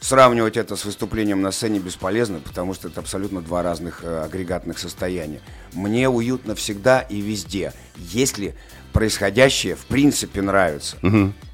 сравнивать 0.00 0.56
это 0.56 0.76
с 0.76 0.84
выступлением 0.84 1.42
на 1.42 1.50
сцене 1.50 1.78
бесполезно, 1.78 2.40
потому 2.40 2.74
что 2.74 2.88
это 2.88 3.00
абсолютно 3.00 3.40
два 3.40 3.62
разных 3.62 4.04
э, 4.04 4.24
агрегатных 4.24 4.78
состояния. 4.78 5.40
Мне 5.72 6.08
уютно 6.08 6.54
всегда 6.54 7.00
и 7.00 7.20
везде, 7.20 7.72
если 7.96 8.54
происходящее 8.92 9.74
в 9.74 9.86
принципе 9.86 10.42
нравится. 10.42 10.96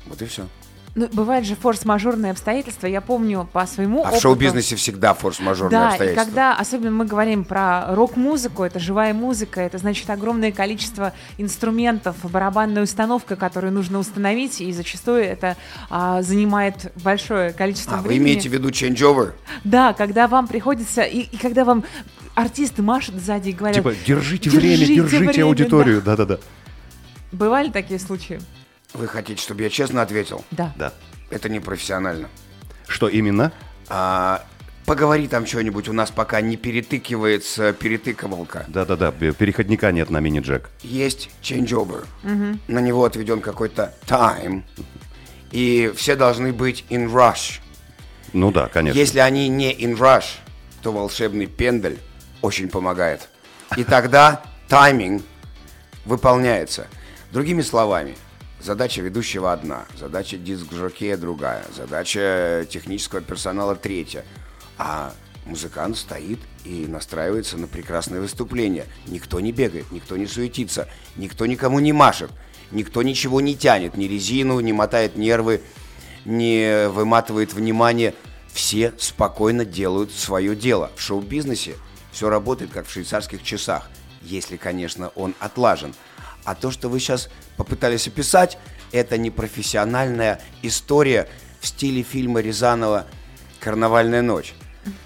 Вот 0.06 0.20
и 0.23 0.26
все. 0.26 0.46
Ну, 0.96 1.08
бывают 1.12 1.44
же 1.44 1.56
форс-мажорные 1.56 2.30
обстоятельства. 2.30 2.87
Я 2.87 3.00
помню 3.00 3.49
по 3.52 3.66
своему 3.66 4.04
А 4.04 4.11
в 4.11 4.12
опыту- 4.12 4.20
шоу-бизнесе 4.20 4.76
всегда 4.76 5.12
форс-мажорные 5.12 5.70
Да, 5.76 5.87
и 5.87 5.88
обстоятельства. 5.88 6.25
когда, 6.25 6.56
особенно 6.56 6.92
мы 6.92 7.04
говорим 7.04 7.44
про 7.44 7.92
рок-музыку, 7.96 8.62
это 8.62 8.78
живая 8.78 9.12
музыка, 9.12 9.61
это 9.61 9.78
значит 9.78 10.08
огромное 10.08 10.52
количество 10.52 11.12
инструментов, 11.37 12.14
барабанная 12.30 12.84
установка, 12.84 13.34
которую 13.34 13.73
нужно 13.73 13.99
установить, 13.99 14.61
и 14.61 14.70
зачастую 14.73 15.25
это 15.25 15.56
а, 15.90 16.23
занимает 16.23 16.92
большое 17.02 17.52
количество 17.52 17.94
А, 17.94 18.00
вы 18.00 18.08
времени. 18.11 18.26
имеете 18.26 18.49
в 18.49 18.52
виду 18.52 18.68
changeover? 18.68 19.32
Да, 19.64 19.94
когда 19.94 20.28
вам 20.28 20.46
приходится, 20.46 21.02
и, 21.02 21.23
и 21.23 21.37
когда 21.37 21.64
вам 21.64 21.82
артисты 22.37 22.82
машут 22.82 23.16
сзади 23.16 23.49
и 23.49 23.52
говорят... 23.52 23.78
Типа, 23.78 23.94
держите, 24.06 24.49
время, 24.49 24.76
держите 24.87 25.18
время, 25.28 25.44
аудиторию. 25.46 26.02
Да-да-да. 26.02 26.37
да. 26.37 26.42
Бывали 27.32 27.70
такие 27.70 27.99
случаи? 27.99 28.40
Вы 28.94 29.08
хотите, 29.08 29.42
чтобы 29.42 29.62
я 29.62 29.70
честно 29.70 30.02
ответил? 30.02 30.44
Да. 30.52 30.72
Да. 30.76 30.92
Это 31.30 31.48
непрофессионально. 31.48 32.28
Что 32.86 33.08
именно? 33.08 33.52
А, 33.88 34.44
поговори 34.86 35.26
там 35.26 35.46
что-нибудь, 35.46 35.88
у 35.88 35.92
нас 35.92 36.10
пока 36.10 36.40
не 36.40 36.56
перетыкивается 36.56 37.72
перетыковалка. 37.72 38.64
Да-да-да, 38.68 39.10
бе- 39.10 39.32
переходника 39.32 39.90
нет 39.90 40.10
на 40.10 40.20
мини-джек. 40.20 40.70
Есть 40.82 41.30
changeover. 41.42 42.06
На 42.68 42.78
него 42.80 43.04
отведен 43.04 43.40
какой-то 43.40 43.92
time. 44.06 44.62
И 45.50 45.92
все 45.96 46.14
должны 46.16 46.52
быть 46.52 46.84
in 46.90 47.10
rush. 47.12 47.60
Ну 48.32 48.50
да, 48.50 48.68
конечно. 48.68 48.98
Если 48.98 49.18
они 49.20 49.48
не 49.48 49.72
in 49.72 49.96
rush, 49.96 50.24
то 50.82 50.92
волшебный 50.92 51.46
пендель 51.46 51.98
очень 52.42 52.68
помогает. 52.68 53.28
И 53.76 53.84
тогда 53.84 54.42
тайминг 54.68 55.22
выполняется. 56.04 56.86
Другими 57.32 57.62
словами, 57.62 58.16
задача 58.64 59.02
ведущего 59.02 59.52
одна, 59.52 59.85
задача 59.99 60.38
диск-жокея 60.38 61.16
другая, 61.16 61.64
задача 61.76 62.66
технического 62.68 63.21
персонала 63.21 63.76
третья. 63.76 64.25
А 64.78 65.12
музыкант 65.44 65.99
стоит 65.99 66.38
и 66.64 66.87
настраивается 66.87 67.59
на 67.59 67.68
прекрасное 67.68 68.21
выступление. 68.21 68.87
Никто 69.06 69.38
не 69.40 69.52
бегает, 69.52 69.92
никто 69.92 70.16
не 70.16 70.26
суетится, 70.26 70.88
никто 71.16 71.44
никому 71.47 71.78
не 71.78 71.92
машет, 71.92 72.30
никто 72.71 73.02
ничего 73.02 73.40
не 73.40 73.54
тянет, 73.54 73.97
ни 73.97 74.06
резину, 74.06 74.59
не 74.61 74.73
мотает 74.73 75.16
нервы, 75.16 75.61
не 76.25 76.88
выматывает 76.88 77.52
внимание. 77.52 78.14
Все 78.52 78.94
спокойно 78.99 79.64
делают 79.64 80.12
свое 80.12 80.56
дело. 80.56 80.90
В 80.97 81.00
шоу-бизнесе 81.00 81.75
все 82.12 82.30
работает 82.30 82.71
как 82.71 82.87
в 82.87 82.90
швейцарских 82.90 83.42
часах, 83.42 83.90
если, 84.23 84.56
конечно, 84.56 85.09
он 85.16 85.35
отлажен. 85.38 85.92
А 86.44 86.54
то, 86.54 86.70
что 86.70 86.88
вы 86.88 87.00
сейчас 87.00 87.28
попытались 87.56 88.06
описать, 88.06 88.58
это 88.92 89.18
непрофессиональная 89.18 90.40
история 90.62 91.28
в 91.60 91.66
стиле 91.66 92.02
фильма 92.02 92.40
Рязанова 92.40 93.06
«Карнавальная 93.60 94.22
ночь». 94.22 94.54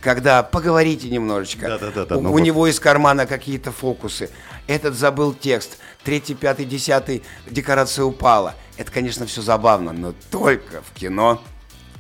Когда 0.01 0.43
поговорите 0.43 1.09
немножечко, 1.09 1.69
Да-да-да-да, 1.69 2.17
у, 2.17 2.21
ну 2.21 2.31
у 2.31 2.33
вот. 2.33 2.41
него 2.41 2.67
из 2.67 2.81
кармана 2.81 3.27
какие-то 3.27 3.71
фокусы, 3.71 4.29
этот 4.67 4.95
забыл 4.95 5.33
текст, 5.33 5.79
третий, 6.03 6.35
пятый, 6.35 6.65
десятый, 6.65 7.23
декорация 7.49 8.05
упала. 8.05 8.57
Это, 8.77 8.91
конечно, 8.91 9.27
все 9.27 9.41
забавно, 9.41 9.93
но 9.93 10.15
только 10.31 10.83
в 10.83 10.99
кино 10.99 11.41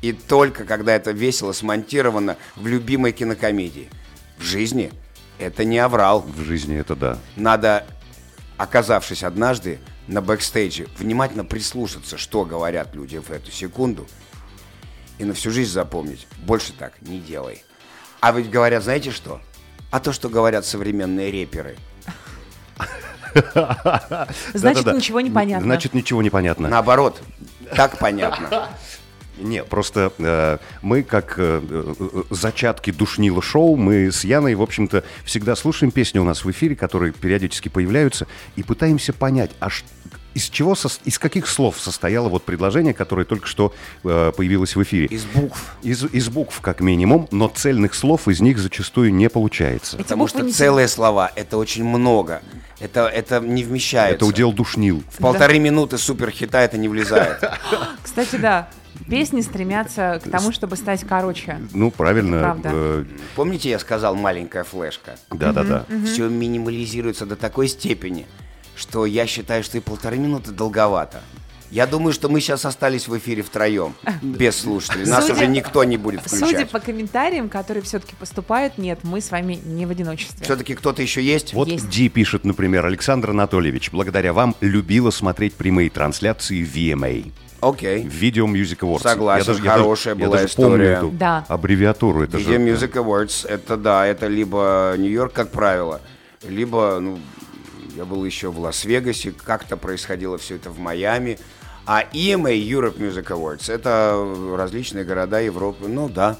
и 0.02 0.12
только 0.12 0.64
когда 0.64 0.94
это 0.94 1.12
весело 1.12 1.52
смонтировано 1.52 2.36
в 2.56 2.66
любимой 2.66 3.12
кинокомедии. 3.12 3.88
В 4.38 4.42
жизни 4.42 4.92
это 5.38 5.64
не 5.64 5.78
аврал. 5.78 6.20
В 6.20 6.42
жизни 6.42 6.76
это 6.76 6.96
да. 6.96 7.18
Надо, 7.36 7.86
оказавшись 8.58 9.22
однажды 9.22 9.78
на 10.08 10.20
бэкстейдже, 10.20 10.88
внимательно 10.98 11.44
прислушаться, 11.44 12.18
что 12.18 12.44
говорят 12.44 12.94
люди 12.94 13.16
в 13.18 13.30
эту 13.30 13.50
секунду, 13.50 14.06
и 15.18 15.24
на 15.24 15.32
всю 15.32 15.50
жизнь 15.50 15.72
запомнить. 15.72 16.26
Больше 16.38 16.72
так 16.72 17.00
не 17.00 17.18
делай. 17.20 17.62
А 18.20 18.32
ведь 18.32 18.50
говорят, 18.50 18.82
знаете 18.82 19.10
что? 19.10 19.40
А 19.90 20.00
то, 20.00 20.12
что 20.12 20.28
говорят 20.28 20.66
современные 20.66 21.30
реперы. 21.30 21.76
Значит, 24.54 24.86
ничего 24.86 25.20
не 25.20 25.30
понятно. 25.30 25.64
Значит, 25.64 25.94
ничего 25.94 26.22
не 26.22 26.30
понятно. 26.30 26.68
Наоборот, 26.68 27.20
так 27.74 27.98
понятно. 27.98 28.68
Не, 29.40 29.64
просто 29.64 30.12
э, 30.18 30.58
мы, 30.82 31.02
как 31.02 31.34
э, 31.38 31.60
э, 31.68 32.22
зачатки 32.30 32.90
душнила 32.90 33.42
шоу, 33.42 33.76
мы 33.76 34.10
с 34.10 34.24
Яной, 34.24 34.54
в 34.54 34.62
общем-то, 34.62 35.04
всегда 35.24 35.56
слушаем 35.56 35.90
песни 35.90 36.18
у 36.18 36.24
нас 36.24 36.44
в 36.44 36.50
эфире, 36.50 36.76
которые 36.76 37.12
периодически 37.12 37.68
появляются, 37.68 38.26
и 38.56 38.62
пытаемся 38.62 39.12
понять, 39.12 39.50
а 39.60 39.70
ш- 39.70 39.84
из 40.34 40.48
чего, 40.50 40.76
из 41.04 41.18
каких 41.18 41.48
слов 41.48 41.80
состояло 41.80 42.28
вот 42.28 42.44
предложение, 42.44 42.94
которое 42.94 43.24
только 43.24 43.46
что 43.48 43.74
э, 44.04 44.32
появилось 44.36 44.76
в 44.76 44.82
эфире. 44.82 45.06
Из 45.06 45.24
букв. 45.24 45.74
Из, 45.82 46.04
из 46.04 46.28
букв, 46.28 46.60
как 46.60 46.80
минимум, 46.80 47.26
но 47.32 47.48
цельных 47.48 47.94
слов 47.94 48.28
из 48.28 48.40
них 48.40 48.58
зачастую 48.58 49.12
не 49.12 49.28
получается. 49.28 49.96
Эти 49.96 50.02
Потому 50.04 50.28
что 50.28 50.42
не 50.42 50.52
целые 50.52 50.86
слова– 50.86 51.32
это 51.34 51.56
очень 51.56 51.84
много. 51.84 52.42
Это, 52.78 53.08
это 53.08 53.40
не 53.40 53.64
вмещается. 53.64 54.14
Это 54.14 54.26
удел 54.26 54.52
душнил. 54.52 55.02
В 55.10 55.18
полторы 55.18 55.58
минуты 55.58 55.98
суперхита 55.98 56.58
это 56.58 56.78
не 56.78 56.88
влезает. 56.88 57.42
Кстати, 58.02 58.36
да. 58.36 58.68
Песни 59.08 59.40
стремятся 59.40 60.20
к 60.24 60.30
тому, 60.30 60.52
чтобы 60.52 60.76
стать 60.76 61.04
короче. 61.08 61.58
Ну, 61.72 61.90
правильно. 61.90 62.40
правда. 62.40 62.70
э, 62.72 63.04
Помните, 63.36 63.70
я 63.70 63.78
сказал 63.78 64.14
маленькая 64.16 64.64
флешка? 64.64 65.16
Да-да-да. 65.30 65.84
Все 66.04 66.28
минимализируется 66.28 67.26
до 67.26 67.36
такой 67.36 67.68
степени, 67.68 68.26
что 68.76 69.06
я 69.06 69.26
считаю, 69.26 69.62
что 69.64 69.78
и 69.78 69.80
полторы 69.80 70.18
минуты 70.18 70.50
долговато. 70.52 71.20
Я 71.70 71.86
думаю, 71.86 72.14
что 72.14 72.30
мы 72.30 72.40
сейчас 72.40 72.64
остались 72.64 73.08
в 73.08 73.18
эфире 73.18 73.42
втроем, 73.42 73.94
без 74.22 74.56
слушателей. 74.56 75.04
Нас 75.06 75.24
Судя- 75.26 75.34
уже 75.34 75.46
никто 75.48 75.84
не 75.84 75.98
будет 75.98 76.22
Судя 76.26 76.46
включать. 76.46 76.70
по 76.70 76.80
комментариям, 76.80 77.50
которые 77.50 77.82
все-таки 77.82 78.14
поступают, 78.14 78.78
нет, 78.78 79.00
мы 79.02 79.20
с 79.20 79.30
вами 79.30 79.58
не 79.66 79.84
в 79.84 79.90
одиночестве. 79.90 80.42
Все-таки 80.44 80.74
кто-то 80.74 81.02
еще 81.02 81.22
есть? 81.22 81.52
Вот 81.52 81.68
Есть. 81.68 81.90
Ди 81.90 82.08
пишет, 82.08 82.44
например, 82.46 82.86
Александр 82.86 83.30
Анатольевич, 83.30 83.90
благодаря 83.90 84.32
вам 84.32 84.56
любила 84.62 85.10
смотреть 85.10 85.54
прямые 85.54 85.90
трансляции 85.90 86.62
VMA. 86.64 87.30
Окей. 87.60 88.04
Video 88.04 88.46
Music 88.46 88.78
Awards. 88.80 89.02
Согласен, 89.02 89.54
хорошая 89.62 90.14
я 90.14 90.24
была 90.26 90.36
даже 90.36 90.48
история. 90.48 90.68
помню 90.68 90.84
эту 91.08 91.10
Да. 91.18 91.44
аббревиатуру. 91.48 92.22
Это 92.22 92.38
же, 92.38 92.44
Video 92.54 92.58
Music 92.74 92.92
Awards, 92.92 93.46
это 93.48 93.76
да, 93.76 94.06
это 94.06 94.26
либо 94.28 94.94
Нью-Йорк, 94.96 95.32
как 95.32 95.50
правило, 95.50 96.00
либо, 96.46 96.98
ну, 97.00 97.18
я 97.96 98.04
был 98.04 98.24
еще 98.24 98.50
в 98.50 98.60
Лас-Вегасе, 98.60 99.32
как-то 99.44 99.76
происходило 99.76 100.38
все 100.38 100.54
это 100.56 100.70
в 100.70 100.78
Майами. 100.78 101.38
А 101.86 102.02
EMA, 102.12 102.52
Europe 102.54 102.98
Music 102.98 103.24
Awards, 103.28 103.72
это 103.72 104.54
различные 104.56 105.04
города 105.04 105.40
Европы, 105.40 105.88
ну 105.88 106.08
да. 106.08 106.36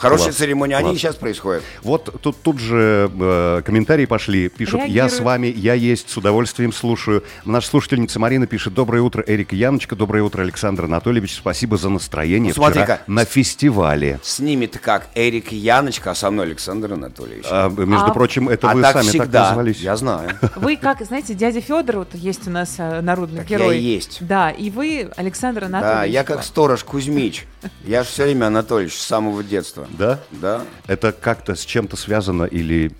Хорошие 0.00 0.26
Класс, 0.28 0.36
церемонии, 0.36 0.74
они 0.74 0.84
класс. 0.84 0.96
и 0.96 0.98
сейчас 0.98 1.16
происходят. 1.16 1.62
Вот 1.82 2.20
тут, 2.22 2.36
тут 2.42 2.58
же 2.58 3.10
э, 3.20 3.62
комментарии 3.64 4.06
пошли. 4.06 4.48
Пишут, 4.48 4.80
я 4.80 4.86
Реагируют. 4.86 5.12
с 5.12 5.20
вами, 5.20 5.46
я 5.54 5.74
есть, 5.74 6.08
с 6.08 6.16
удовольствием 6.16 6.72
слушаю. 6.72 7.22
Наша 7.44 7.68
слушательница 7.68 8.18
Марина 8.18 8.46
пишет, 8.46 8.72
доброе 8.72 9.02
утро, 9.02 9.22
Эрик 9.26 9.52
Яночка, 9.52 9.94
доброе 9.96 10.22
утро, 10.22 10.40
Александр 10.42 10.84
Анатольевич, 10.84 11.34
спасибо 11.34 11.76
за 11.76 11.90
настроение 11.90 12.54
Ну, 12.56 12.64
вчера 12.70 13.00
на 13.06 13.24
фестивале. 13.26 14.18
С 14.22 14.38
ними-то 14.40 14.78
как 14.78 15.08
Эрик 15.14 15.52
Яночка, 15.52 16.12
а 16.12 16.14
со 16.14 16.30
мной 16.30 16.46
Александр 16.46 16.94
Анатольевич. 16.94 17.44
А, 17.50 17.68
между 17.68 18.06
А- 18.06 18.10
прочим, 18.14 18.48
это 18.48 18.70
А 18.70 18.74
вы 18.74 18.80
так 18.82 18.92
сами 18.94 19.04
так 19.04 19.10
всегда, 19.12 19.46
назвались. 19.48 19.80
я 19.80 19.96
знаю. 19.96 20.30
Вы 20.56 20.76
как, 20.76 21.02
знаете, 21.04 21.34
дядя 21.34 21.60
Федор, 21.60 21.98
вот 21.98 22.14
есть 22.14 22.48
у 22.48 22.50
нас 22.50 22.76
э, 22.78 23.00
народный 23.02 23.40
Так 23.40 23.50
я 23.50 23.58
герой. 23.58 23.78
и 23.78 23.82
есть. 23.82 24.18
Да, 24.20 24.50
и 24.50 24.70
вы, 24.70 25.10
Александр 25.16 25.64
Анатольевич. 25.64 25.98
Да, 25.98 26.04
я 26.04 26.24
как 26.24 26.42
сторож 26.42 26.84
Кузьмич. 26.84 27.46
Я 27.84 28.02
же 28.02 28.08
все 28.08 28.22
время 28.24 28.46
Анатольевич 28.46 28.94
с 28.96 29.02
самого 29.06 29.42
детства. 29.44 29.86
Да? 29.90 30.20
Да. 30.30 30.64
Это 30.86 31.12
как-то 31.12 31.54
с 31.54 31.64
чем-то 31.64 31.96
связано 31.96 32.44
или 32.44 32.92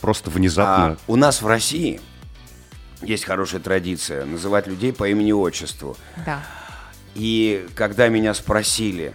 просто 0.00 0.30
внезапно? 0.30 0.92
А 0.92 0.96
у 1.06 1.16
нас 1.16 1.42
в 1.42 1.46
России 1.46 2.00
есть 3.02 3.24
хорошая 3.24 3.60
традиция 3.60 4.24
называть 4.24 4.66
людей 4.66 4.92
по 4.92 5.08
имени-отчеству. 5.08 5.96
Да. 6.24 6.42
И 7.14 7.66
когда 7.74 8.08
меня 8.08 8.32
спросили, 8.34 9.14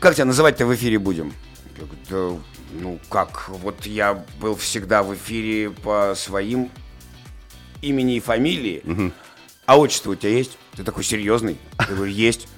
как 0.00 0.14
тебя 0.14 0.26
называть-то 0.26 0.66
в 0.66 0.74
эфире 0.74 0.98
будем? 0.98 1.32
Я 1.76 1.84
говорю, 1.84 2.40
«Да, 2.40 2.58
ну 2.80 3.00
как, 3.08 3.48
вот 3.48 3.86
я 3.86 4.24
был 4.40 4.56
всегда 4.56 5.02
в 5.02 5.14
эфире 5.14 5.70
по 5.70 6.14
своим 6.16 6.70
имени 7.82 8.16
и 8.16 8.20
фамилии, 8.20 9.12
а 9.66 9.78
отчество 9.78 10.12
у 10.12 10.14
тебя 10.14 10.30
есть? 10.30 10.58
Ты 10.76 10.84
такой 10.84 11.04
серьезный? 11.04 11.58
Я 11.78 11.94
говорю, 11.94 12.12
есть. 12.12 12.48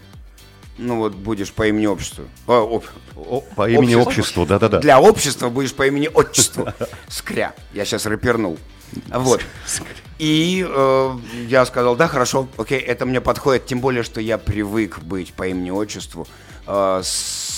Ну 0.81 0.97
вот 0.97 1.15
будешь 1.15 1.53
по 1.53 1.69
имени 1.69 1.87
отчеству. 1.87 2.25
А, 2.47 2.63
об- 2.63 2.85
О, 3.15 3.43
по 3.55 3.69
имени 3.69 3.95
обществу, 3.95 4.47
да-да-да. 4.47 4.81
Для 4.81 4.99
общества 4.99 5.51
будешь 5.51 5.75
по 5.75 5.87
имени 5.87 6.09
отчеству. 6.13 6.69
Скря. 7.09 7.55
Я 7.75 7.85
сейчас 7.85 8.07
рэпернул. 8.07 8.59
Вот. 9.09 9.43
И 10.19 10.67
э, 10.69 11.11
я 11.49 11.65
сказал, 11.67 11.97
да, 11.97 12.09
хорошо, 12.09 12.49
окей, 12.57 12.79
это 12.81 13.07
мне 13.07 13.21
подходит, 13.21 13.67
тем 13.67 13.81
более, 13.81 14.03
что 14.03 14.21
я 14.21 14.37
привык 14.37 14.99
быть 15.01 15.33
по 15.35 15.47
имени 15.47 15.71
отчеству. 15.71 16.27
Э, 16.67 17.01
с 17.05 17.09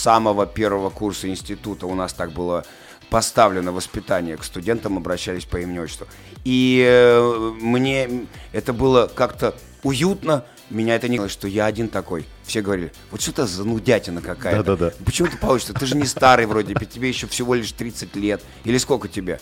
самого 0.02 0.44
первого 0.46 0.90
курса 0.90 1.28
института 1.28 1.86
у 1.86 1.94
нас 1.94 2.12
так 2.12 2.32
было 2.32 2.64
поставлено 3.08 3.72
воспитание, 3.72 4.36
к 4.36 4.44
студентам 4.44 4.96
обращались 4.96 5.44
по 5.44 5.58
имени 5.58 5.78
отчеству. 5.78 6.06
И 6.44 6.84
э, 6.86 7.52
мне 7.60 8.26
это 8.52 8.72
было 8.72 9.06
как-то 9.06 9.54
уютно, 9.82 10.44
меня 10.72 10.96
это 10.96 11.08
не 11.08 11.28
что 11.28 11.46
я 11.48 11.66
один 11.66 11.88
такой. 11.88 12.26
Все 12.44 12.62
говорили, 12.62 12.92
вот 13.10 13.20
что 13.20 13.30
это 13.30 13.46
за 13.46 13.64
нудятина 13.64 14.20
какая-то. 14.20 14.62
Да-да-да. 14.62 14.94
Почему 15.04 15.28
ты 15.28 15.36
получится? 15.36 15.74
Ты 15.74 15.86
же 15.86 15.96
не 15.96 16.06
старый 16.06 16.46
вроде, 16.46 16.74
тебе 16.74 17.08
еще 17.08 17.26
всего 17.26 17.54
лишь 17.54 17.72
30 17.72 18.16
лет. 18.16 18.42
Или 18.64 18.78
сколько 18.78 19.08
тебе? 19.08 19.40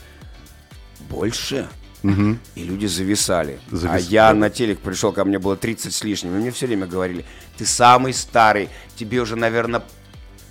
Больше. 1.08 1.68
И 2.02 2.62
люди 2.62 2.86
зависали. 2.86 3.60
А 3.70 3.74
Завис- 3.74 4.08
я 4.08 4.28
да. 4.28 4.34
на 4.34 4.50
телек 4.50 4.78
пришел, 4.80 5.12
ко 5.12 5.24
мне 5.24 5.38
было 5.38 5.56
30 5.56 5.92
с 5.92 6.02
лишним. 6.02 6.34
И 6.34 6.38
мне 6.38 6.50
все 6.50 6.66
время 6.66 6.86
говорили, 6.86 7.24
ты 7.58 7.66
самый 7.66 8.14
старый, 8.14 8.68
тебе 8.96 9.20
уже, 9.20 9.36
наверное, 9.36 9.82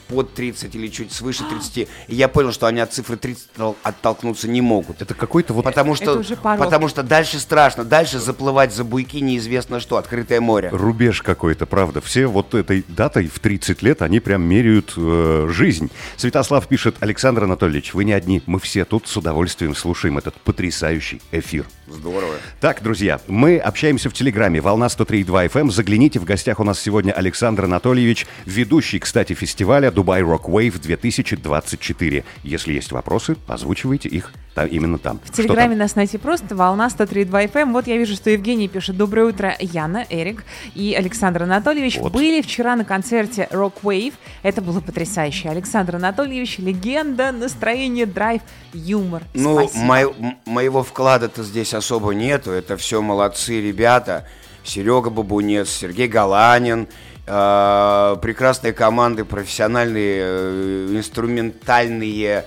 под 0.09 0.33
30 0.33 0.75
или 0.75 0.87
чуть 0.87 1.11
свыше 1.11 1.43
30. 1.47 1.77
И 1.77 1.87
я 2.07 2.27
понял, 2.27 2.51
что 2.51 2.65
они 2.65 2.79
от 2.79 2.91
цифры 2.91 3.15
30 3.15 3.49
оттол- 3.55 3.75
оттолкнуться 3.83 4.47
не 4.49 4.61
могут. 4.61 5.01
Это 5.01 5.13
какой-то 5.13 5.53
вот... 5.53 5.63
Потому 5.63 5.95
что, 5.95 6.21
потому 6.41 6.87
что 6.87 7.03
дальше 7.03 7.39
страшно. 7.39 7.85
Дальше 7.85 8.19
заплывать 8.19 8.73
за 8.73 8.83
буйки 8.83 9.17
неизвестно 9.17 9.79
что. 9.79 9.97
Открытое 9.97 10.41
море. 10.41 10.69
Рубеж 10.71 11.21
какой-то, 11.21 11.65
правда. 11.65 12.01
Все 12.01 12.25
вот 12.25 12.55
этой 12.55 12.83
датой 12.87 13.27
в 13.27 13.39
30 13.39 13.81
лет, 13.83 14.01
они 14.01 14.19
прям 14.19 14.41
меряют 14.41 14.93
э, 14.97 15.47
жизнь. 15.51 15.91
Святослав 16.17 16.67
пишет, 16.67 16.95
Александр 16.99 17.43
Анатольевич, 17.43 17.93
вы 17.93 18.03
не 18.03 18.13
одни, 18.13 18.41
мы 18.47 18.59
все 18.59 18.85
тут 18.85 19.07
с 19.07 19.15
удовольствием 19.15 19.75
слушаем 19.75 20.17
этот 20.17 20.35
потрясающий 20.35 21.21
эфир. 21.31 21.65
Здорово. 21.87 22.33
Так, 22.59 22.81
друзья, 22.81 23.19
мы 23.27 23.57
общаемся 23.57 24.09
в 24.09 24.13
Телеграме 24.13 24.61
«Волна 24.61 24.87
103.2 24.87 25.51
FM». 25.51 25.71
Загляните, 25.71 26.19
в 26.19 26.23
гостях 26.23 26.59
у 26.59 26.63
нас 26.63 26.79
сегодня 26.79 27.11
Александр 27.11 27.65
Анатольевич, 27.65 28.27
ведущий, 28.45 28.99
кстати, 28.99 29.33
фестиваля 29.33 29.91
«Дубай 29.99 30.21
Рок 30.21 30.47
Wave 30.47 30.79
2024». 30.79 32.23
Если 32.43 32.71
есть 32.73 32.93
вопросы, 32.93 33.35
озвучивайте 33.47 34.07
их 34.07 34.31
там, 34.55 34.65
именно 34.67 34.97
там. 34.97 35.19
В 35.25 35.31
Телеграме 35.33 35.75
нас 35.75 35.95
найти 35.95 36.17
просто 36.17 36.55
волна 36.55 36.87
103.2 36.87 37.51
FM. 37.51 37.73
Вот 37.73 37.85
я 37.85 37.97
вижу, 37.97 38.15
что 38.15 38.29
Евгений 38.29 38.69
пишет 38.69 38.95
«Доброе 38.95 39.25
утро, 39.27 39.53
Яна, 39.59 40.05
Эрик 40.09 40.45
и 40.73 40.93
Александр 40.97 41.43
Анатольевич 41.43 41.97
Вот. 41.97 42.13
были 42.13 42.41
вчера 42.41 42.77
на 42.77 42.85
концерте 42.85 43.49
Rock 43.51 43.73
Wave. 43.83 44.13
Это 44.41 44.61
было 44.61 44.79
потрясающе. 44.79 45.49
Александр 45.49 45.97
Анатольевич, 45.97 46.59
легенда, 46.59 47.33
настроение, 47.33 48.05
драйв, 48.05 48.41
юмор. 48.73 49.23
Ну, 49.33 49.67
Спасибо. 49.67 49.83
мой- 49.83 50.03
м- 50.17 50.37
моего 50.45 50.81
вклада-то 50.81 51.43
здесь 51.43 51.73
особо 51.73 52.13
нету. 52.13 52.51
Это 52.51 52.77
все 52.77 53.01
молодцы 53.01 53.61
ребята. 53.61 54.25
Серега 54.63 55.09
Бабунец, 55.09 55.69
Сергей 55.69 56.07
Галанин, 56.07 56.87
прекрасные 57.29 58.73
команды, 58.73 59.23
профессиональные, 59.23 60.19
э, 60.21 60.87
инструментальные 60.93 62.45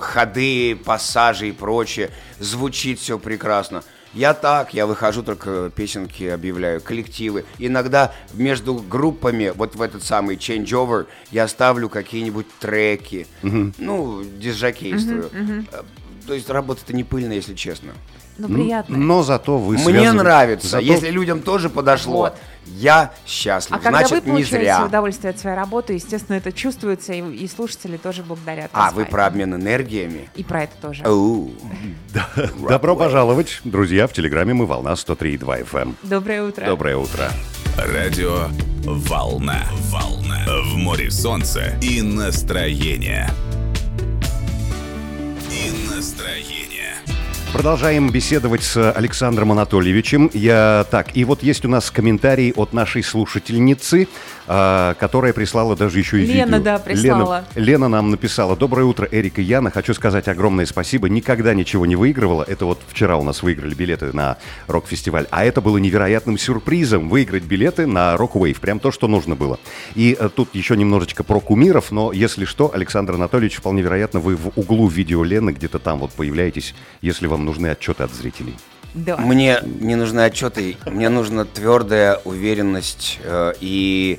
ходы, 0.00 0.76
пассажи 0.76 1.48
и 1.48 1.52
прочее. 1.52 2.10
Звучит 2.38 2.98
все 2.98 3.18
прекрасно. 3.18 3.82
Я 4.14 4.34
так, 4.34 4.74
я 4.74 4.86
выхожу, 4.86 5.22
только 5.22 5.70
песенки 5.70 6.24
объявляю, 6.24 6.80
коллективы. 6.80 7.44
Иногда 7.58 8.12
между 8.32 8.74
группами, 8.74 9.52
вот 9.54 9.76
в 9.76 9.82
этот 9.82 10.02
самый 10.02 10.36
changeover, 10.36 11.06
я 11.30 11.46
ставлю 11.46 11.88
какие-нибудь 11.88 12.46
треки. 12.58 13.26
Ну, 13.42 14.22
дизжакействую. 14.24 15.30
Э, 15.72 15.82
То 16.26 16.34
есть 16.34 16.50
работа-то 16.50 16.94
не 16.94 17.04
пыльная, 17.04 17.36
если 17.36 17.54
честно. 17.54 17.92
Ну, 18.38 18.48
приятно. 18.48 18.96
Но 18.96 19.22
зато 19.24 19.58
вы 19.58 19.76
Мне 19.78 20.12
нравится. 20.12 20.68
зато- 20.68 20.84
Если 20.84 21.10
людям 21.10 21.42
тоже 21.42 21.68
подошло, 21.68 22.12
Вот. 22.18 22.36
я 22.66 23.12
счастлив. 23.26 23.76
А 23.76 23.80
когда 23.80 23.98
вы 24.02 24.06
Значит, 24.06 24.24
не 24.26 24.30
получаете 24.30 24.56
зря. 24.64 24.84
удовольствие 24.86 25.30
от 25.32 25.38
своей 25.40 25.56
работы, 25.56 25.94
естественно, 25.94 26.36
это 26.36 26.52
чувствуется, 26.52 27.12
и, 27.12 27.20
и 27.20 27.48
слушатели 27.48 27.96
тоже 27.96 28.22
благодарят 28.22 28.70
А, 28.72 28.92
вы 28.92 29.06
про 29.06 29.26
обмен 29.26 29.54
энергиями? 29.54 30.28
И 30.36 30.44
про 30.44 30.62
это 30.64 30.72
тоже. 30.80 31.02
Добро 32.68 32.94
пожаловать, 32.96 33.60
друзья, 33.64 34.06
в 34.06 34.12
Телеграме 34.12 34.54
мы 34.54 34.66
«Волна 34.66 34.92
103.2 34.92 35.64
FM». 35.68 35.94
Доброе 36.04 36.44
утро. 36.44 36.64
Доброе 36.64 36.96
утро. 36.96 37.30
Радио 37.76 38.46
«Волна». 38.84 39.64
Волна. 39.90 40.44
В 40.64 40.76
море 40.76 41.10
солнца 41.10 41.76
и 41.82 42.02
настроение. 42.02 43.28
И 45.50 45.94
настроение. 45.94 46.57
Продолжаем 47.52 48.10
беседовать 48.10 48.62
с 48.62 48.92
Александром 48.92 49.52
Анатольевичем. 49.52 50.30
Я 50.34 50.86
так, 50.90 51.16
и 51.16 51.24
вот 51.24 51.42
есть 51.42 51.64
у 51.64 51.68
нас 51.68 51.90
комментарий 51.90 52.52
от 52.52 52.74
нашей 52.74 53.02
слушательницы, 53.02 54.06
а, 54.46 54.94
которая 54.94 55.32
прислала 55.32 55.74
даже 55.74 55.98
еще 55.98 56.22
и 56.22 56.26
Лена, 56.26 56.56
видео. 56.56 56.64
да, 56.64 56.78
прислала. 56.78 57.44
Лена, 57.54 57.66
Лена 57.66 57.88
нам 57.88 58.10
написала. 58.10 58.54
Доброе 58.54 58.84
утро, 58.84 59.08
Эрик 59.10 59.38
и 59.38 59.42
Яна. 59.42 59.70
Хочу 59.70 59.94
сказать 59.94 60.28
огромное 60.28 60.66
спасибо. 60.66 61.08
Никогда 61.08 61.54
ничего 61.54 61.86
не 61.86 61.96
выигрывала. 61.96 62.44
Это 62.46 62.66
вот 62.66 62.80
вчера 62.86 63.16
у 63.16 63.22
нас 63.22 63.42
выиграли 63.42 63.74
билеты 63.74 64.12
на 64.12 64.36
рок-фестиваль. 64.66 65.26
А 65.30 65.44
это 65.44 65.62
было 65.62 65.78
невероятным 65.78 66.36
сюрпризом 66.38 67.08
выиграть 67.08 67.44
билеты 67.44 67.86
на 67.86 68.14
Rock 68.14 68.32
Wave. 68.34 68.60
Прям 68.60 68.78
то, 68.78 68.92
что 68.92 69.08
нужно 69.08 69.36
было. 69.36 69.58
И 69.94 70.16
э, 70.18 70.28
тут 70.34 70.54
еще 70.54 70.76
немножечко 70.76 71.24
про 71.24 71.40
кумиров, 71.40 71.92
но 71.92 72.12
если 72.12 72.44
что, 72.44 72.70
Александр 72.72 73.14
Анатольевич, 73.14 73.56
вполне 73.56 73.82
вероятно, 73.82 74.20
вы 74.20 74.36
в 74.36 74.52
углу 74.54 74.86
видео 74.86 75.24
Лены 75.24 75.50
где-то 75.50 75.78
там 75.78 75.98
вот 75.98 76.12
появляетесь, 76.12 76.74
если 77.00 77.26
вам 77.26 77.37
нужны 77.44 77.68
отчеты 77.68 78.02
от 78.02 78.12
зрителей. 78.12 78.56
Да. 78.94 79.16
Мне 79.16 79.60
не 79.62 79.94
нужны 79.94 80.20
отчеты, 80.20 80.76
мне 80.86 81.08
нужна 81.08 81.44
твердая 81.44 82.16
уверенность 82.24 83.18
э, 83.22 83.52
и 83.60 84.18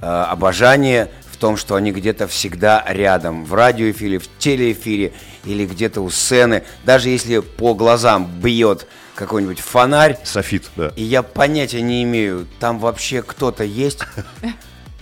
э, 0.00 0.06
обожание 0.06 1.10
в 1.30 1.36
том, 1.36 1.56
что 1.56 1.76
они 1.76 1.92
где-то 1.92 2.26
всегда 2.26 2.84
рядом, 2.88 3.44
в 3.44 3.54
радиоэфире, 3.54 4.18
в 4.18 4.28
телеэфире 4.38 5.12
или 5.44 5.66
где-то 5.66 6.00
у 6.00 6.10
сцены, 6.10 6.64
даже 6.84 7.10
если 7.10 7.38
по 7.38 7.74
глазам 7.74 8.26
бьет 8.26 8.88
какой-нибудь 9.14 9.60
фонарь, 9.60 10.18
Софит, 10.24 10.70
да. 10.76 10.92
и 10.96 11.04
я 11.04 11.22
понятия 11.22 11.80
не 11.80 12.02
имею, 12.02 12.46
там 12.58 12.78
вообще 12.78 13.22
кто-то 13.22 13.62
есть, 13.62 14.00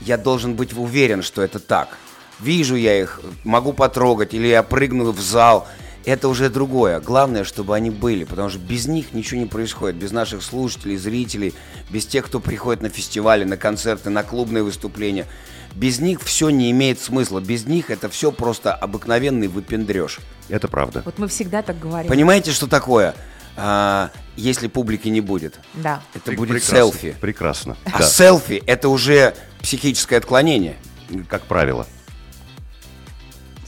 я 0.01 0.19
должен 0.19 0.55
быть 0.55 0.77
уверен, 0.77 1.23
что 1.23 1.42
это 1.42 1.59
так. 1.59 1.97
Вижу 2.40 2.77
я 2.77 3.01
их, 3.01 3.21
могу 3.45 3.73
потрогать, 3.73 4.35
или 4.35 4.47
я 4.47 4.62
прыгну 4.62 5.12
в 5.12 5.21
зал, 5.21 5.66
это 6.07 6.29
уже 6.29 6.49
другое. 6.49 7.01
Главное, 7.01 7.42
чтобы 7.45 7.75
они 7.75 7.90
были, 7.90 8.25
потому 8.25 8.49
что 8.49 8.59
без 8.59 8.87
них 8.87 9.12
ничего 9.12 9.40
не 9.40 9.47
происходит. 9.47 9.97
Без 9.97 10.12
наших 10.12 10.42
слушателей, 10.42 10.97
зрителей, 10.97 11.53
без 11.90 12.07
тех, 12.07 12.25
кто 12.27 12.38
приходит 12.40 12.81
на 12.83 12.88
фестивали, 12.88 13.45
на 13.45 13.57
концерты, 13.57 14.09
на 14.09 14.23
клубные 14.23 14.62
выступления. 14.62 15.27
Без 15.75 15.99
них 15.99 16.23
все 16.23 16.49
не 16.49 16.71
имеет 16.71 17.01
смысла. 17.01 17.40
Без 17.40 17.66
них 17.66 17.90
это 17.90 18.09
все 18.09 18.31
просто 18.33 18.73
обыкновенный 18.73 19.49
выпендреж. 19.49 20.21
Это 20.49 20.69
правда. 20.69 21.03
Вот 21.05 21.19
мы 21.19 21.27
всегда 21.29 21.61
так 21.62 21.79
говорим. 21.79 22.09
Понимаете, 22.09 22.53
что 22.53 22.69
такое? 22.69 23.14
А, 23.57 24.11
если 24.37 24.69
публики 24.69 25.09
не 25.09 25.21
будет. 25.21 25.59
Да. 25.75 26.03
Это 26.14 26.31
Прек- 26.31 26.37
будет 26.37 26.51
прекрасно, 26.51 26.77
селфи. 26.77 27.16
Прекрасно. 27.21 27.77
А 27.92 27.99
Да, 27.99 28.05
селфи 28.07 28.62
это 28.66 28.88
уже 28.88 29.35
психическое 29.61 30.16
отклонение. 30.16 30.77
как 31.29 31.42
правило. 31.42 31.87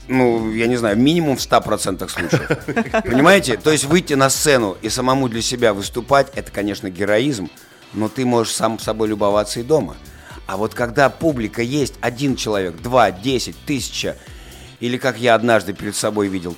Ну, 0.09 0.51
я 0.53 0.67
не 0.67 0.77
знаю, 0.77 0.97
минимум 0.97 1.37
в 1.37 1.41
100% 1.41 2.09
случаев. 2.09 3.03
Понимаете? 3.05 3.57
То 3.57 3.71
есть 3.71 3.85
выйти 3.85 4.15
на 4.15 4.31
сцену 4.31 4.77
и 4.83 4.89
самому 4.89 5.29
для 5.29 5.43
себя 5.43 5.75
выступать, 5.75 6.29
это, 6.35 6.51
конечно, 6.51 6.89
героизм, 6.91 7.51
но 7.93 8.09
ты 8.09 8.25
можешь 8.25 8.55
сам 8.55 8.79
собой 8.79 9.09
любоваться 9.09 9.61
и 9.61 9.63
дома. 9.63 9.97
А 10.47 10.57
вот 10.57 10.75
когда 10.75 11.11
публика 11.11 11.61
есть, 11.61 11.95
один 12.01 12.35
человек, 12.37 12.77
два, 12.77 13.11
десять, 13.11 13.57
тысяча, 13.67 14.17
или 14.81 14.97
как 14.97 15.19
я 15.19 15.35
однажды 15.35 15.75
перед 15.75 15.95
собой 15.95 16.29
видел, 16.29 16.57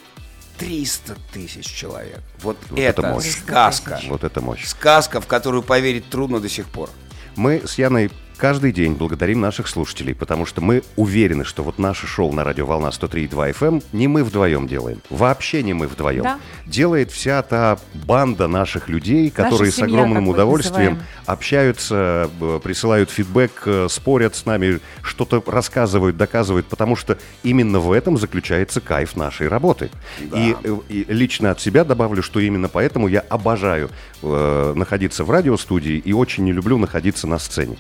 300 0.59 1.17
тысяч 1.33 1.65
человек. 1.67 2.21
Вот, 2.43 2.59
Вот 2.69 2.79
это, 2.79 3.01
это 3.01 3.13
мощь. 3.15 3.31
сказка. 3.31 3.99
Вот 4.09 4.25
это 4.25 4.41
мощь. 4.43 4.67
Сказка, 4.67 5.21
в 5.21 5.27
которую 5.27 5.63
поверить 5.63 6.09
трудно 6.11 6.39
до 6.39 6.51
сих 6.51 6.67
пор. 6.67 6.91
Мы 7.35 7.63
с 7.67 7.79
Яной 7.79 8.11
каждый 8.41 8.73
день 8.73 8.95
благодарим 8.95 9.41
наших 9.41 9.69
слушателей, 9.69 10.15
потому 10.15 10.47
что 10.47 10.63
мы 10.63 10.83
уверены, 10.97 11.45
что 11.45 11.63
вот 11.63 11.79
наше 11.79 12.07
шоу 12.07 12.33
на 12.33 12.43
радио 12.43 12.65
«Волна» 12.65 12.89
103.2 12.89 13.29
FM 13.53 13.69
эм 13.69 13.83
не 13.93 14.09
мы 14.09 14.25
вдвоем 14.25 14.67
делаем. 14.67 15.03
Вообще 15.11 15.63
не 15.63 15.75
мы 15.75 15.87
вдвоем. 15.87 16.23
Да. 16.23 16.39
Делает 16.65 17.11
вся 17.13 17.43
та 17.43 17.79
банда 17.93 18.49
наших 18.49 18.89
людей, 18.89 19.31
которые 19.31 19.71
с 19.71 19.77
семья, 19.77 19.93
огромным 19.93 20.29
удовольствием 20.29 20.95
называем. 20.95 21.09
общаются, 21.27 22.31
б- 22.41 22.61
присылают 22.61 23.11
фидбэк, 23.11 23.63
э, 23.67 23.87
спорят 23.91 24.35
с 24.35 24.47
нами, 24.47 24.81
что-то 25.03 25.45
рассказывают, 25.47 26.17
доказывают, 26.17 26.65
потому 26.67 26.97
что 26.97 27.19
именно 27.43 27.79
в 27.79 27.93
этом 27.93 28.17
заключается 28.17 28.81
кайф 28.81 29.17
нашей 29.17 29.49
работы. 29.49 29.91
И, 30.19 30.57
э, 30.65 30.77
и 30.89 31.05
лично 31.09 31.51
от 31.51 31.61
себя 31.61 31.85
добавлю, 31.85 32.23
что 32.23 32.41
именно 32.41 32.71
поэтому 32.71 33.07
я 33.07 33.21
обожаю 33.21 33.91
э, 34.23 34.73
находиться 34.75 35.25
в 35.25 35.31
радиостудии 35.31 35.99
и 35.99 36.15
очень 36.15 36.45
не 36.45 36.53
люблю 36.53 36.79
находиться 36.79 37.27
на 37.27 37.39
сцене. 37.39 37.77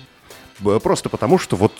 Просто 0.83 1.09
потому, 1.09 1.39
что 1.39 1.57
вот 1.57 1.73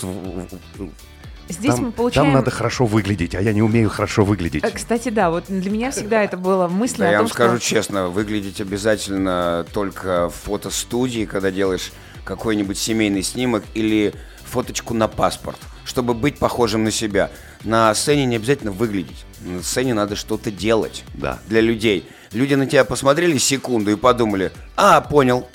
Здесь 1.51 1.75
там, 1.75 1.87
мы 1.87 1.93
получаем... 1.93 2.27
там 2.27 2.35
надо 2.35 2.51
хорошо 2.53 2.87
выглядеть, 2.87 3.35
а 3.35 3.41
я 3.41 3.53
не 3.53 3.61
умею 3.63 3.91
хорошо 3.91 4.25
выглядеть. 4.25 4.63
Э, 4.63 4.71
Кстати, 4.71 5.09
да, 5.09 5.31
вот 5.31 5.45
для 5.49 5.71
меня 5.71 5.91
всегда 5.91 6.23
это 6.23 6.37
было 6.37 6.69
мысль 6.69 6.99
Да, 6.99 7.09
о 7.09 7.13
я 7.13 7.19
вам 7.19 7.29
скажу 7.29 7.59
честно, 7.59 8.09
выглядеть 8.09 8.61
обязательно 8.61 9.67
только 9.73 10.29
в 10.29 10.35
фотостудии, 10.35 11.25
когда 11.25 11.51
делаешь 11.51 11.93
какой-нибудь 12.25 12.79
семейный 12.79 13.23
снимок 13.25 13.65
или 13.75 14.15
фоточку 14.45 14.95
на 14.95 15.09
паспорт, 15.09 15.59
чтобы 15.85 16.15
быть 16.15 16.39
похожим 16.39 16.85
на 16.85 16.93
себя. 16.93 17.31
На 17.65 17.93
сцене 17.97 18.27
не 18.27 18.37
обязательно 18.37 18.71
выглядеть. 18.71 19.25
На 19.41 19.63
сцене 19.63 19.93
надо 19.95 20.15
что-то 20.15 20.53
делать 20.53 21.05
Да. 21.15 21.41
для 21.49 21.61
людей. 21.61 22.09
Люди 22.33 22.55
на 22.55 22.67
тебя 22.67 22.85
посмотрели 22.85 23.39
секунду 23.39 23.91
и 23.91 23.97
подумали, 23.97 24.53
а, 24.77 25.01
понял, 25.01 25.49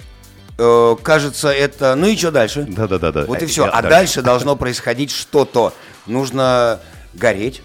Э, 0.57 0.95
кажется, 1.01 1.49
это... 1.49 1.95
Ну 1.95 2.07
и 2.07 2.15
что 2.15 2.31
дальше? 2.31 2.65
Да-да-да-да. 2.69 3.25
Вот 3.25 3.41
и 3.41 3.45
Э, 3.45 3.47
все. 3.47 3.65
я 3.65 3.69
А 3.71 3.81
дальше. 3.81 3.89
дальше 3.89 4.21
должно 4.21 4.55
происходить 4.55 5.11
что-то. 5.11 5.73
Нужно 6.05 6.79
гореть. 7.13 7.61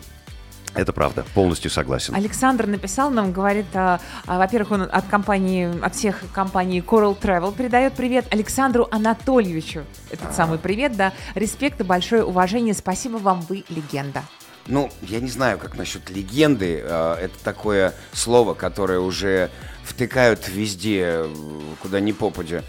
Это 0.73 0.93
правда, 0.93 1.25
полностью 1.35 1.69
согласен. 1.69 2.15
Александр 2.15 2.67
написал 2.69 3.11
нам, 3.11 3.33
говорит, 3.33 3.67
а, 3.75 3.99
а, 4.27 4.39
во-первых, 4.39 4.71
он 4.71 4.83
от 4.83 5.05
компании, 5.09 5.69
от 5.85 5.97
всех 5.97 6.23
компаний 6.33 6.79
Coral 6.81 7.19
Travel 7.21 7.53
передает 7.57 7.95
привет 7.95 8.27
Александру 8.31 8.87
Анатольевичу. 8.93 9.83
Этот 10.13 10.33
самый 10.33 10.59
привет, 10.59 10.97
да. 10.97 11.13
Респект 11.35 11.81
и 11.81 11.83
большое 11.83 12.23
уважение. 12.25 12.73
Спасибо 12.75 13.17
вам, 13.17 13.41
вы 13.49 13.65
легенда. 13.69 14.23
Ну, 14.69 14.91
я 15.03 15.19
не 15.19 15.29
знаю, 15.31 15.59
как 15.59 15.77
насчет 15.77 16.09
легенды. 16.09 16.81
Э, 16.85 17.17
Это 17.21 17.35
такое 17.43 17.93
слово, 18.13 18.55
которое 18.55 19.01
уже 19.01 19.51
втыкают 19.91 20.49
везде, 20.49 21.03
э, 21.05 21.35
куда 21.83 22.01
ни 22.01 22.13
попадя. 22.13 22.63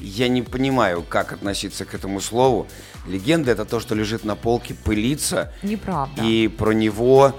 Я 0.00 0.28
не 0.28 0.42
понимаю, 0.42 1.02
как 1.02 1.32
относиться 1.32 1.84
к 1.84 1.92
этому 1.94 2.20
слову. 2.20 2.68
Легенда 3.06 3.50
это 3.50 3.64
то, 3.64 3.80
что 3.80 3.94
лежит 3.94 4.24
на 4.24 4.36
полке, 4.36 4.74
пылится, 4.74 5.52
Неправда. 5.62 6.22
и 6.22 6.46
про 6.48 6.70
него, 6.70 7.34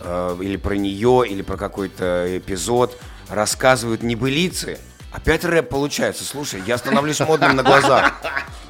э, 0.00 0.38
или 0.42 0.56
про 0.56 0.74
нее, 0.74 1.24
или 1.28 1.42
про 1.42 1.56
какой-то 1.56 2.26
эпизод 2.36 2.98
рассказывают 3.28 4.02
небылицы. 4.02 4.78
Опять 5.10 5.44
рэп 5.44 5.68
получается. 5.68 6.24
Слушай, 6.24 6.62
я 6.66 6.78
становлюсь 6.78 7.20
модным 7.20 7.56
на 7.56 7.62
глазах. 7.62 8.14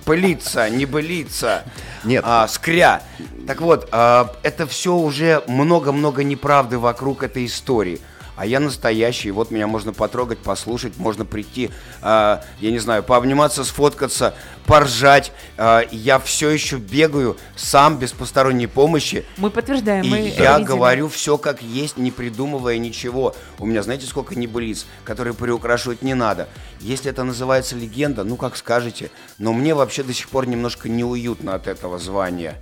Пылиться, 0.05 0.69
небылица. 0.69 1.65
Нет. 2.05 2.25
А, 2.27 2.49
скря. 2.49 3.03
Так 3.47 3.61
вот, 3.61 3.89
а, 3.93 4.35
это 4.43 4.67
все 4.67 4.95
уже 4.95 5.43
много-много 5.47 6.25
неправды 6.25 6.79
вокруг 6.79 7.23
этой 7.23 7.47
истории. 7.47 8.01
А 8.37 8.47
я 8.47 8.61
настоящий, 8.61 9.31
вот 9.31 9.51
меня 9.51 9.67
можно 9.67 9.93
потрогать, 9.93 10.39
послушать, 10.39 10.97
можно 10.97 11.25
прийти, 11.25 11.71
а, 12.01 12.43
я 12.61 12.71
не 12.71 12.79
знаю, 12.79 13.03
пообниматься, 13.03 13.63
сфоткаться, 13.63 14.35
поржать. 14.65 15.33
А, 15.59 15.83
я 15.91 16.19
все 16.19 16.49
еще 16.51 16.77
бегаю 16.79 17.37
сам 17.57 17.99
без 17.99 18.13
посторонней 18.13 18.67
помощи. 18.67 19.25
Мы 19.37 19.51
подтверждаем, 19.51 20.05
И 20.05 20.09
мы 20.09 20.19
я 20.19 20.57
видели. 20.59 20.65
говорю 20.65 21.09
все 21.09 21.37
как 21.37 21.63
есть, 21.63 21.99
не 21.99 22.11
придумывая 22.11 22.79
ничего. 22.79 23.35
У 23.59 23.67
меня, 23.67 23.83
знаете, 23.83 24.07
сколько 24.07 24.35
небылиц, 24.35 24.87
которые 25.05 25.35
приукрашивать 25.35 26.03
не 26.03 26.15
надо. 26.15 26.49
Если 26.81 27.11
это 27.11 27.25
называется 27.25 27.77
легенда, 27.77 28.25
ну 28.25 28.37
как 28.37 28.57
скажете. 28.57 29.11
Но 29.39 29.53
мне 29.53 29.75
вообще 29.75 30.03
до 30.03 30.15
сих 30.15 30.29
пор 30.29 30.47
немножко 30.47 30.89
неуютно 30.89 31.55
от 31.55 31.67
этого 31.67 31.99
звания. 31.99 32.57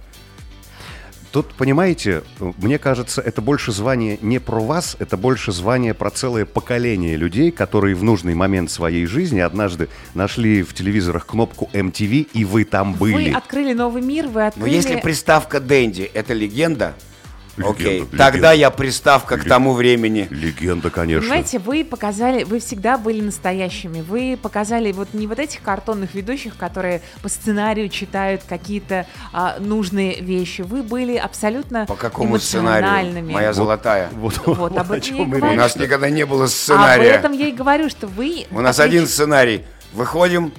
Тут, 1.32 1.54
понимаете, 1.54 2.22
мне 2.40 2.78
кажется, 2.78 3.20
это 3.20 3.40
больше 3.40 3.70
звание 3.70 4.18
не 4.20 4.40
про 4.40 4.60
вас, 4.60 4.96
это 4.98 5.16
больше 5.16 5.52
звание 5.52 5.94
про 5.94 6.10
целое 6.10 6.44
поколение 6.44 7.16
людей, 7.16 7.52
которые 7.52 7.94
в 7.94 8.02
нужный 8.02 8.34
момент 8.34 8.70
своей 8.70 9.06
жизни 9.06 9.38
однажды 9.38 9.88
нашли 10.14 10.62
в 10.62 10.74
телевизорах 10.74 11.26
кнопку 11.26 11.70
MTV, 11.72 12.28
и 12.32 12.44
вы 12.44 12.64
там 12.64 12.94
были. 12.94 13.30
Вы 13.30 13.36
открыли 13.36 13.74
новый 13.74 14.02
мир, 14.02 14.26
вы 14.26 14.40
Но 14.40 14.46
открыли... 14.48 14.74
если 14.74 14.96
приставка 14.96 15.60
Дэнди 15.60 16.10
это 16.12 16.34
Легенда, 16.34 16.94
окей, 17.64 18.00
легенда. 18.00 18.16
тогда 18.16 18.52
я 18.52 18.70
приставка 18.70 19.36
к 19.36 19.44
тому 19.44 19.72
времени. 19.74 20.26
Легенда, 20.30 20.90
конечно. 20.90 21.22
Понимаете, 21.22 21.58
вы 21.58 21.84
показали, 21.84 22.44
вы 22.44 22.60
всегда 22.60 22.98
были 22.98 23.20
настоящими. 23.20 24.00
Вы 24.00 24.38
показали 24.40 24.92
вот 24.92 25.08
не 25.12 25.26
вот 25.26 25.38
этих 25.38 25.62
картонных 25.62 26.14
ведущих, 26.14 26.56
которые 26.56 27.02
по 27.22 27.28
сценарию 27.28 27.88
читают 27.88 28.42
какие-то 28.48 29.06
а, 29.32 29.56
нужные 29.58 30.20
вещи. 30.20 30.62
Вы 30.62 30.82
были 30.82 31.16
абсолютно 31.16 31.86
По 31.86 31.96
какому 31.96 32.38
сценарию? 32.38 33.24
Моя 33.30 33.52
золотая. 33.52 34.08
Вот, 34.12 34.40
Вот, 34.46 34.76
об 34.76 34.92
о 34.92 34.96
этом 34.96 35.16
я 35.16 35.22
и 35.22 35.26
говорю. 35.26 35.52
У 35.52 35.56
нас 35.56 35.76
никогда 35.76 36.10
не 36.10 36.26
было 36.26 36.44
Об 36.44 36.50
сценария. 36.50 37.10
этом 37.10 37.32
я 37.32 37.48
и 37.48 37.52
говорю, 37.52 37.88
что 37.88 38.06
вы... 38.06 38.46
У 38.50 38.60
нас 38.60 38.78
один 38.80 39.06
сценарий. 39.06 39.64
Выходим 39.92 40.52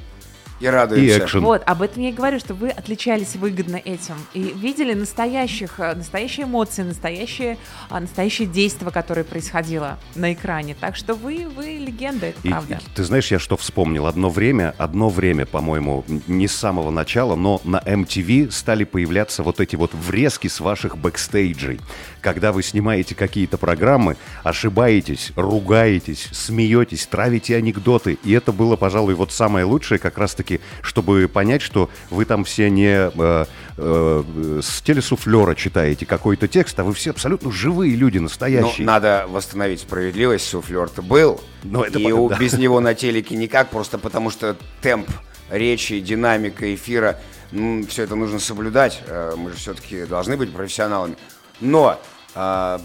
и 0.62 0.66
И 0.66 0.68
радуемся. 0.68 1.20
экшен. 1.20 1.42
Вот, 1.42 1.64
об 1.66 1.82
этом 1.82 2.04
я 2.04 2.10
и 2.10 2.12
говорю, 2.14 2.40
что 2.40 2.54
вы 2.54 2.70
отличались 2.70 3.36
выгодно 3.36 3.76
этим 3.78 4.16
и 4.34 4.42
видели 4.56 4.94
настоящих, 4.94 5.80
э, 5.80 5.94
настоящие 5.96 6.46
эмоции, 6.46 6.84
настоящие, 6.84 7.58
а, 7.90 8.00
настоящее 8.00 8.48
действие, 8.48 8.92
которое 8.92 9.24
происходило 9.24 9.98
на 10.16 10.34
экране. 10.34 10.76
Так 10.80 10.96
что 10.96 11.14
вы, 11.16 11.48
вы 11.56 11.78
легенда, 11.78 12.28
это 12.28 12.40
И- 12.44 12.50
правда. 12.50 12.80
и 12.86 12.96
ты 12.96 13.04
знаешь, 13.04 13.32
я 13.32 13.40
что 13.40 13.58
вспомнил? 13.58 14.06
Одно 14.06 14.30
время, 14.30 14.76
одно 14.78 15.10
время, 15.10 15.46
по-моему, 15.46 16.04
не 16.28 16.48
с 16.48 16.56
самого 16.56 16.92
начала, 16.92 17.36
но 17.36 17.60
на 17.64 17.78
MTV 17.86 18.52
стали 18.52 18.84
появляться 18.84 19.44
вот 19.44 19.60
эти 19.60 19.76
вот 19.76 19.94
врезки 19.94 20.48
с 20.48 20.60
ваших 20.60 20.98
бэкстейджей. 20.98 21.80
Когда 22.22 22.52
вы 22.52 22.62
снимаете 22.62 23.16
какие-то 23.16 23.58
программы, 23.58 24.16
ошибаетесь, 24.44 25.32
ругаетесь, 25.36 26.28
смеетесь, 26.32 27.08
травите 27.08 27.56
анекдоты. 27.56 28.20
И 28.24 28.32
это 28.32 28.52
было, 28.52 28.76
пожалуй, 28.76 29.16
вот 29.16 29.32
самое 29.32 29.66
лучшее 29.66 29.98
как 29.98 30.18
раз-таки, 30.18 30.51
чтобы 30.82 31.30
понять, 31.32 31.62
что 31.62 31.90
вы 32.10 32.26
там 32.26 32.44
все 32.44 32.70
не 32.70 33.10
э, 33.14 33.46
э, 33.78 34.60
с 34.62 34.82
телесуфлера 34.82 35.56
читаете 35.56 36.06
какой-то 36.06 36.48
текст, 36.48 36.80
а 36.80 36.84
вы 36.84 36.94
все 36.94 37.12
абсолютно 37.12 37.52
живые 37.52 37.96
люди, 37.96 38.18
Ну, 38.18 38.24
настоящие. 38.24 38.86
надо 38.86 39.26
восстановить 39.30 39.82
справедливость, 39.82 40.48
суфлер-то 40.48 41.02
был. 41.02 41.40
Ну, 41.64 41.84
это 41.84 42.00
и 42.00 42.04
понятно, 42.04 42.22
у- 42.22 42.30
да. 42.30 42.38
без 42.38 42.54
него 42.54 42.80
на 42.80 42.94
телеке 42.96 43.36
никак, 43.36 43.70
просто 43.70 43.98
потому 43.98 44.30
что 44.32 44.58
темп 44.82 45.10
речи, 45.50 46.00
динамика 46.00 46.74
эфира 46.74 47.20
ну, 47.52 47.86
все 47.88 48.04
это 48.04 48.16
нужно 48.16 48.40
соблюдать. 48.40 49.02
Э, 49.08 49.34
мы 49.38 49.52
же 49.52 49.58
все-таки 49.58 50.06
должны 50.06 50.38
быть 50.38 50.52
профессионалами. 50.54 51.16
Но 51.60 52.00
э, 52.34 52.80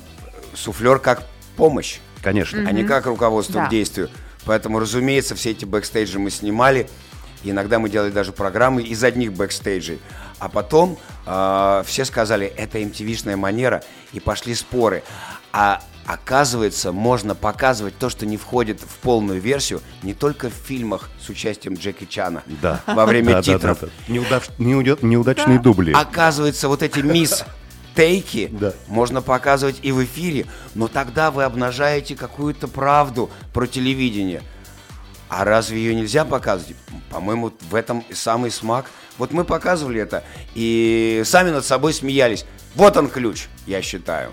суфлер 0.55 0.99
как 0.99 1.23
помощь, 1.57 1.99
Конечно. 2.23 2.65
а 2.67 2.73
не 2.73 2.83
как 2.85 3.07
руководство 3.07 3.61
Да. 3.63 3.67
к 3.67 3.71
действию. 3.71 4.11
Поэтому, 4.45 4.79
разумеется, 4.79 5.35
все 5.35 5.51
эти 5.53 5.65
бэкстейджи 5.65 6.19
мы 6.19 6.31
снимали. 6.31 6.89
И 7.47 7.51
иногда 7.53 7.79
мы 7.79 7.89
делали 7.89 8.11
даже 8.11 8.33
программы 8.33 8.83
из 8.83 9.05
одних 9.05 9.33
бэкстейджей. 9.33 10.01
А 10.41 10.49
потом 10.49 10.99
э, 11.27 11.83
все 11.87 12.05
сказали, 12.05 12.45
это 12.49 12.79
MTV-шная 12.81 13.37
манера, 13.37 13.85
и 14.13 14.19
пошли 14.19 14.53
споры. 14.57 15.05
А 15.53 15.81
оказывается, 16.07 16.91
можно 16.91 17.37
показывать 17.37 17.97
то, 17.99 18.09
что 18.11 18.27
не 18.27 18.37
входит 18.37 18.81
в 18.81 18.97
полную 18.99 19.41
версию, 19.41 19.81
не 20.03 20.13
только 20.13 20.51
в 20.51 20.55
фильмах 20.55 21.09
с 21.25 21.29
участием 21.29 21.75
Джеки 21.75 22.05
Чана 22.05 22.43
Да. 22.61 22.81
во 22.85 23.07
время 23.07 23.29
Да, 23.29 23.35
да, 23.35 23.43
титров. 23.43 23.81
да, 23.81 23.87
да. 23.87 24.13
Неудав- 24.13 24.51
неудя- 24.59 24.99
Неудачные 25.03 25.61
дубли. 25.61 25.93
Оказывается, 25.93 26.67
вот 26.67 26.83
эти 26.83 26.99
мисс 26.99 27.45
тейки 27.95 28.49
Да. 28.61 28.73
можно 28.89 29.23
показывать 29.23 29.79
и 29.83 29.93
в 29.93 30.03
эфире, 30.03 30.47
но 30.75 30.89
тогда 30.89 31.31
вы 31.31 31.45
обнажаете 31.45 32.17
какую-то 32.17 32.67
правду 32.67 33.31
про 33.55 33.69
телевидение. 33.69 34.43
А 35.29 35.45
разве 35.45 35.79
ее 35.79 35.95
нельзя 35.95 36.25
показывать? 36.25 36.77
По-моему, 37.11 37.53
в 37.71 37.75
этом 37.75 38.05
и 38.09 38.15
самый 38.15 38.51
смак. 38.51 38.91
Вот 39.19 39.33
мы 39.33 39.45
показывали 39.45 40.01
это 40.01 40.25
и 40.55 41.23
сами 41.25 41.51
над 41.51 41.65
собой 41.65 41.93
смеялись. 41.93 42.45
Вот 42.75 42.97
он 42.97 43.09
ключ, 43.09 43.47
я 43.67 43.83
считаю. 43.83 44.33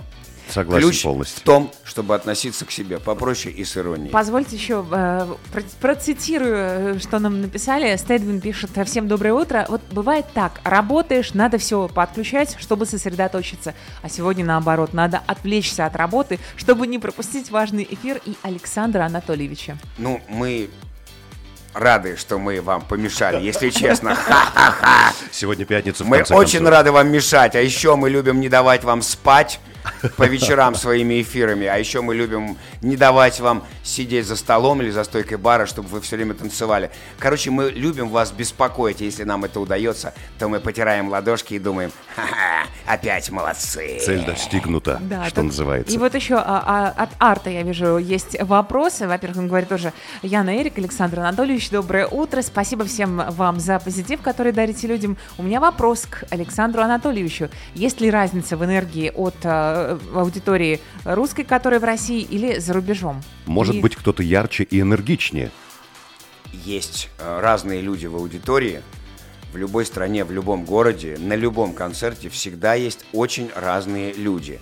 Согласен 0.50 0.90
ключ 0.90 1.04
полностью. 1.04 1.40
в 1.40 1.44
том, 1.44 1.72
чтобы 1.84 2.16
относиться 2.16 2.66
к 2.66 2.72
себе 2.72 3.00
попроще 3.00 3.54
и 3.54 3.64
с 3.64 3.76
иронией. 3.78 4.10
Позвольте 4.12 4.56
еще 4.56 4.86
э, 4.92 5.28
про- 5.52 5.64
процитирую, 5.82 6.56
э, 6.96 7.00
что 7.00 7.20
нам 7.20 7.42
написали. 7.42 7.96
Стедвин 7.98 8.40
пишет 8.42 8.72
«Всем 8.86 9.08
доброе 9.08 9.34
утро». 9.34 9.66
Вот 9.70 9.82
бывает 9.92 10.26
так, 10.34 10.60
работаешь, 10.64 11.34
надо 11.34 11.58
все 11.58 11.88
подключать, 11.88 12.56
чтобы 12.60 12.86
сосредоточиться. 12.86 13.74
А 14.02 14.10
сегодня 14.10 14.46
наоборот, 14.46 14.94
надо 14.94 15.22
отвлечься 15.28 15.86
от 15.86 15.96
работы, 15.96 16.40
чтобы 16.56 16.88
не 16.88 17.00
пропустить 17.00 17.50
важный 17.50 17.88
эфир 17.90 18.22
и 18.26 18.36
Александра 18.44 19.04
Анатольевича. 19.06 19.78
Ну, 19.98 20.22
мы 20.28 20.70
рады, 21.74 22.16
что 22.18 22.38
мы 22.38 22.62
вам 22.62 22.82
помешали, 22.84 23.42
если 23.44 23.70
честно. 23.72 24.14
Ха-ха-ха. 24.16 25.14
Сегодня 25.32 25.66
пятница, 25.66 26.04
Мы 26.04 26.18
очень 26.18 26.60
концов. 26.60 26.70
рады 26.70 26.92
вам 26.92 27.12
мешать, 27.12 27.56
а 27.56 27.60
еще 27.62 27.96
мы 27.96 28.10
любим 28.12 28.40
не 28.40 28.50
давать 28.50 28.84
вам 28.84 29.02
спать 29.02 29.60
по 30.18 30.24
вечерам 30.24 30.76
своими 30.76 31.22
эфирами, 31.22 31.68
а 31.68 31.78
еще 31.78 32.02
мы 32.02 32.16
любим 32.16 32.58
не 32.82 32.96
давать 32.98 33.40
вам 33.40 33.64
сидеть 33.84 34.26
за 34.28 34.36
столом 34.36 34.82
или 34.82 34.90
за 34.92 35.04
стойкой 35.04 35.38
бара, 35.38 35.66
чтобы 35.66 35.88
вы 35.90 36.02
все 36.02 36.16
время 36.16 36.34
танцевали. 36.34 36.92
Короче, 37.20 37.52
мы 37.52 37.70
любим 37.72 38.10
вас 38.10 38.32
беспокоить, 38.32 39.02
если 39.02 39.24
нам 39.24 39.46
это 39.46 39.60
удается, 39.60 40.14
то 40.40 40.48
мы 40.50 40.60
потираем 40.60 41.10
ладошки 41.10 41.54
и 41.56 41.60
думаем, 41.60 41.92
ха-ха, 42.16 42.66
опять 42.86 43.30
молодцы. 43.30 44.00
Цель 44.04 44.26
достигнута, 44.26 45.00
Да, 45.02 45.26
что 45.26 45.36
тут- 45.36 45.46
называется. 45.46 45.94
И 45.94 45.98
вот 45.98 46.16
еще 46.16 46.36
а, 46.36 46.94
а, 46.98 47.04
от 47.04 47.10
Арта 47.20 47.50
я 47.50 47.64
вижу 47.64 47.98
есть 47.98 48.38
вопросы. 48.42 49.08
Во-первых, 49.08 49.40
он 49.40 49.48
говорит 49.48 49.70
тоже 49.70 49.94
Яна 50.22 50.56
Эрик, 50.58 50.78
Александр 50.78 51.20
Анатольевич, 51.20 51.70
доброе 51.70 52.08
утро. 52.08 52.42
Спасибо 52.42 52.86
всем 52.86 53.22
вам 53.32 53.60
за 53.60 53.80
позитив, 53.80 54.22
который 54.22 54.52
дарите 54.52 54.88
людям. 54.88 55.18
У 55.38 55.44
меня 55.44 55.60
вопрос 55.60 56.06
к 56.10 56.24
Александру 56.30 56.82
Анатольевичу. 56.82 57.50
Есть 57.76 58.02
ли 58.02 58.10
разница 58.10 58.58
в 58.58 58.64
энергии 58.66 59.12
от 59.14 59.36
а, 59.74 60.00
аудитории 60.16 60.80
русской, 61.06 61.44
которая 61.44 61.80
в 61.80 61.84
России, 61.84 62.22
или 62.22 62.60
за 62.60 62.74
рубежом? 62.74 63.22
Может 63.46 63.76
И- 63.76 63.82
быть, 63.82 63.96
кто-то 63.96 64.24
ярче 64.24 64.64
и 64.64 64.80
энергичнее. 64.82 65.52
есть 66.52 67.10
э, 67.20 67.40
разные 67.42 67.82
люди 67.82 68.06
в 68.06 68.16
аудитории. 68.16 68.82
В 69.52 69.58
любой 69.58 69.86
стране, 69.86 70.24
в 70.24 70.32
любом 70.32 70.66
городе, 70.66 71.18
на 71.20 71.34
любом 71.36 71.74
концерте 71.74 72.30
всегда 72.30 72.74
есть 72.76 73.06
очень 73.12 73.50
разные 73.56 74.14
люди. 74.14 74.60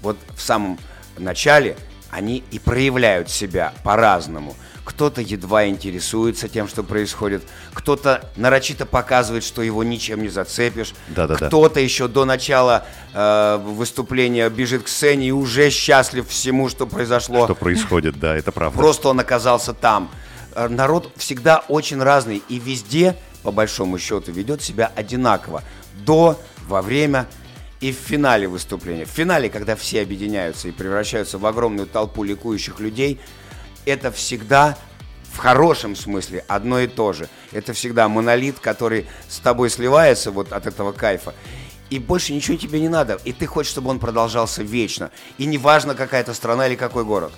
Вот 0.00 0.16
в 0.36 0.40
самом 0.40 0.78
начале 1.18 1.76
они 2.10 2.42
и 2.50 2.58
проявляют 2.58 3.30
себя 3.30 3.72
по-разному. 3.84 4.54
Кто-то 4.84 5.22
едва 5.22 5.66
интересуется 5.66 6.48
тем, 6.48 6.68
что 6.68 6.82
происходит, 6.82 7.42
кто-то 7.72 8.30
нарочито 8.36 8.84
показывает, 8.84 9.42
что 9.42 9.62
его 9.62 9.82
ничем 9.82 10.22
не 10.22 10.28
зацепишь, 10.28 10.92
Да-да-да. 11.08 11.46
кто-то 11.46 11.80
еще 11.80 12.06
до 12.06 12.24
начала 12.24 12.84
э, 13.14 13.58
выступления 13.64 14.48
бежит 14.50 14.82
к 14.84 14.88
сцене 14.88 15.28
и 15.28 15.30
уже 15.30 15.70
счастлив 15.70 16.28
всему, 16.28 16.68
что 16.68 16.86
произошло. 16.86 17.44
Что 17.46 17.54
происходит, 17.54 18.18
да, 18.20 18.36
это 18.36 18.52
правда. 18.52 18.78
Просто 18.78 19.08
он 19.08 19.20
оказался 19.20 19.72
там. 19.72 20.10
Э, 20.54 20.68
Народ 20.68 21.10
всегда 21.16 21.64
очень 21.68 22.02
разный 22.02 22.42
и 22.48 22.58
везде, 22.58 23.16
по 23.42 23.50
большому 23.50 23.98
счету, 23.98 24.32
ведет 24.32 24.62
себя 24.62 24.92
одинаково. 24.94 25.62
До, 26.04 26.38
во 26.68 26.82
время 26.82 27.26
и 27.80 27.92
в 27.92 27.96
финале 27.96 28.48
выступления. 28.48 29.04
В 29.04 29.10
финале, 29.10 29.48
когда 29.50 29.76
все 29.76 30.02
объединяются 30.02 30.68
и 30.68 30.72
превращаются 30.72 31.38
в 31.38 31.46
огромную 31.46 31.86
толпу 31.86 32.22
ликующих 32.22 32.80
людей, 32.80 33.20
это 33.86 34.10
всегда 34.12 34.76
в 35.32 35.38
хорошем 35.38 35.96
смысле 35.96 36.44
одно 36.46 36.80
и 36.80 36.86
то 36.86 37.12
же. 37.12 37.28
Это 37.52 37.72
всегда 37.72 38.08
монолит, 38.08 38.58
который 38.60 39.06
с 39.28 39.38
тобой 39.38 39.68
сливается 39.68 40.30
вот 40.30 40.52
от 40.52 40.66
этого 40.66 40.92
кайфа. 40.92 41.34
И 41.90 41.98
больше 41.98 42.32
ничего 42.32 42.56
тебе 42.56 42.80
не 42.80 42.88
надо. 42.88 43.20
И 43.24 43.32
ты 43.32 43.46
хочешь, 43.46 43.72
чтобы 43.72 43.90
он 43.90 43.98
продолжался 43.98 44.62
вечно. 44.62 45.10
И 45.38 45.46
неважно, 45.46 45.94
какая 45.94 46.22
это 46.22 46.34
страна 46.34 46.66
или 46.66 46.76
какой 46.76 47.04
город. 47.04 47.32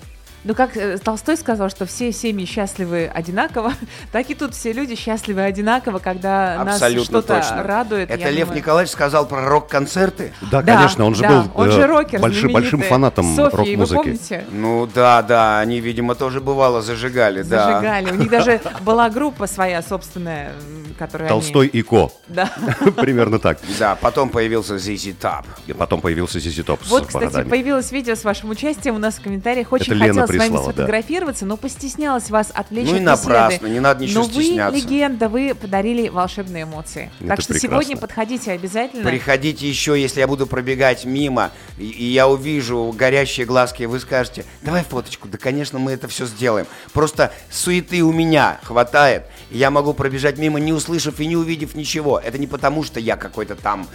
Ну, 0.46 0.54
как 0.54 0.76
э, 0.76 0.96
Толстой 0.98 1.36
сказал, 1.36 1.68
что 1.70 1.86
все 1.86 2.12
семьи 2.12 2.46
счастливы 2.46 3.10
одинаково, 3.12 3.72
так 4.12 4.30
и 4.30 4.34
тут 4.34 4.54
все 4.54 4.72
люди 4.72 4.94
счастливы 4.94 5.42
одинаково, 5.42 5.98
когда 5.98 6.62
нас 6.64 6.76
Абсолютно 6.76 7.04
что-то 7.20 7.40
точно. 7.40 7.62
радует. 7.64 8.10
Это 8.10 8.30
Лев 8.30 8.46
думаю. 8.46 8.60
Николаевич 8.60 8.92
сказал 8.92 9.26
про 9.26 9.44
рок-концерты. 9.44 10.32
Да, 10.52 10.62
Да, 10.62 10.76
конечно, 10.76 11.04
он 11.04 11.16
же 11.16 11.22
да, 11.22 11.28
был 11.28 11.50
он 11.54 11.68
э, 11.68 11.72
же 11.72 11.86
рокер, 11.88 12.20
большим, 12.20 12.52
большим 12.52 12.82
фанатом 12.82 13.36
рок-музыки. 13.36 13.76
Вы 13.76 14.02
помните? 14.04 14.44
Ну 14.52 14.88
да, 14.94 15.22
да, 15.22 15.58
они, 15.58 15.80
видимо, 15.80 16.14
тоже 16.14 16.40
бывало 16.40 16.80
зажигали, 16.80 17.42
да. 17.42 17.72
Зажигали. 17.72 18.12
У 18.12 18.14
них 18.14 18.30
даже 18.30 18.60
была 18.82 19.10
группа 19.10 19.48
своя 19.48 19.82
собственная, 19.82 20.52
которая 20.96 21.28
Толстой 21.28 21.66
и 21.66 21.82
Ко. 21.82 22.12
Да. 22.28 22.50
Примерно 22.96 23.40
так. 23.40 23.58
Да, 23.80 23.96
потом 23.96 24.28
появился 24.28 24.76
ZZ 24.76 25.16
Top. 25.20 25.44
И 25.66 25.72
потом 25.72 26.00
появился 26.00 26.38
Зизи 26.38 26.62
Топ 26.62 26.84
с 26.84 26.88
Вот, 26.88 27.06
кстати, 27.06 27.24
бородами. 27.24 27.48
появилось 27.50 27.90
видео 27.90 28.14
с 28.14 28.22
вашим 28.22 28.50
участием 28.50 28.94
у 28.94 28.98
нас 28.98 29.16
в 29.16 29.22
комментариях. 29.22 29.72
Очень 29.72 29.86
Это 29.86 29.94
Лена 29.94 30.22
хотела 30.22 30.26
с 30.36 30.38
вами 30.40 30.48
прислала, 30.50 30.66
да. 30.66 30.72
сфотографироваться, 30.72 31.46
но 31.46 31.56
постеснялась 31.56 32.30
вас 32.30 32.50
отвлечь 32.54 32.88
Ну 32.88 32.94
и 32.94 32.98
от 32.98 33.04
напрасно, 33.04 33.54
беседы. 33.56 33.70
не 33.70 33.80
надо 33.80 34.04
ничего 34.04 34.22
Но 34.22 34.26
вы 34.28 34.42
стесняться. 34.44 34.76
легенда, 34.78 35.28
вы 35.28 35.54
подарили 35.54 36.08
волшебные 36.08 36.64
эмоции. 36.64 37.10
Это 37.20 37.28
так 37.28 37.40
что 37.40 37.52
прекрасно. 37.54 37.82
сегодня 37.82 37.96
подходите 38.00 38.52
обязательно. 38.52 39.08
Приходите 39.08 39.68
еще, 39.68 40.00
если 40.00 40.20
я 40.20 40.26
буду 40.28 40.46
пробегать 40.46 41.04
мимо, 41.04 41.50
и, 41.78 41.88
и 41.88 42.04
я 42.04 42.28
увижу 42.28 42.94
горящие 42.96 43.46
глазки, 43.46 43.82
и 43.82 43.86
вы 43.86 44.00
скажете, 44.00 44.44
давай 44.62 44.84
фоточку. 44.84 45.28
Да, 45.28 45.38
конечно, 45.38 45.78
мы 45.78 45.92
это 45.92 46.08
все 46.08 46.26
сделаем. 46.26 46.66
Просто 46.92 47.32
суеты 47.50 48.02
у 48.02 48.12
меня 48.12 48.58
хватает, 48.62 49.24
и 49.50 49.58
я 49.58 49.70
могу 49.70 49.94
пробежать 49.94 50.38
мимо, 50.38 50.60
не 50.60 50.72
услышав 50.72 51.20
и 51.20 51.26
не 51.26 51.36
увидев 51.36 51.74
ничего. 51.74 52.18
Это 52.18 52.38
не 52.38 52.46
потому, 52.46 52.84
что 52.84 53.00
я 53.00 53.16
какой-то 53.16 53.54
там... 53.56 53.86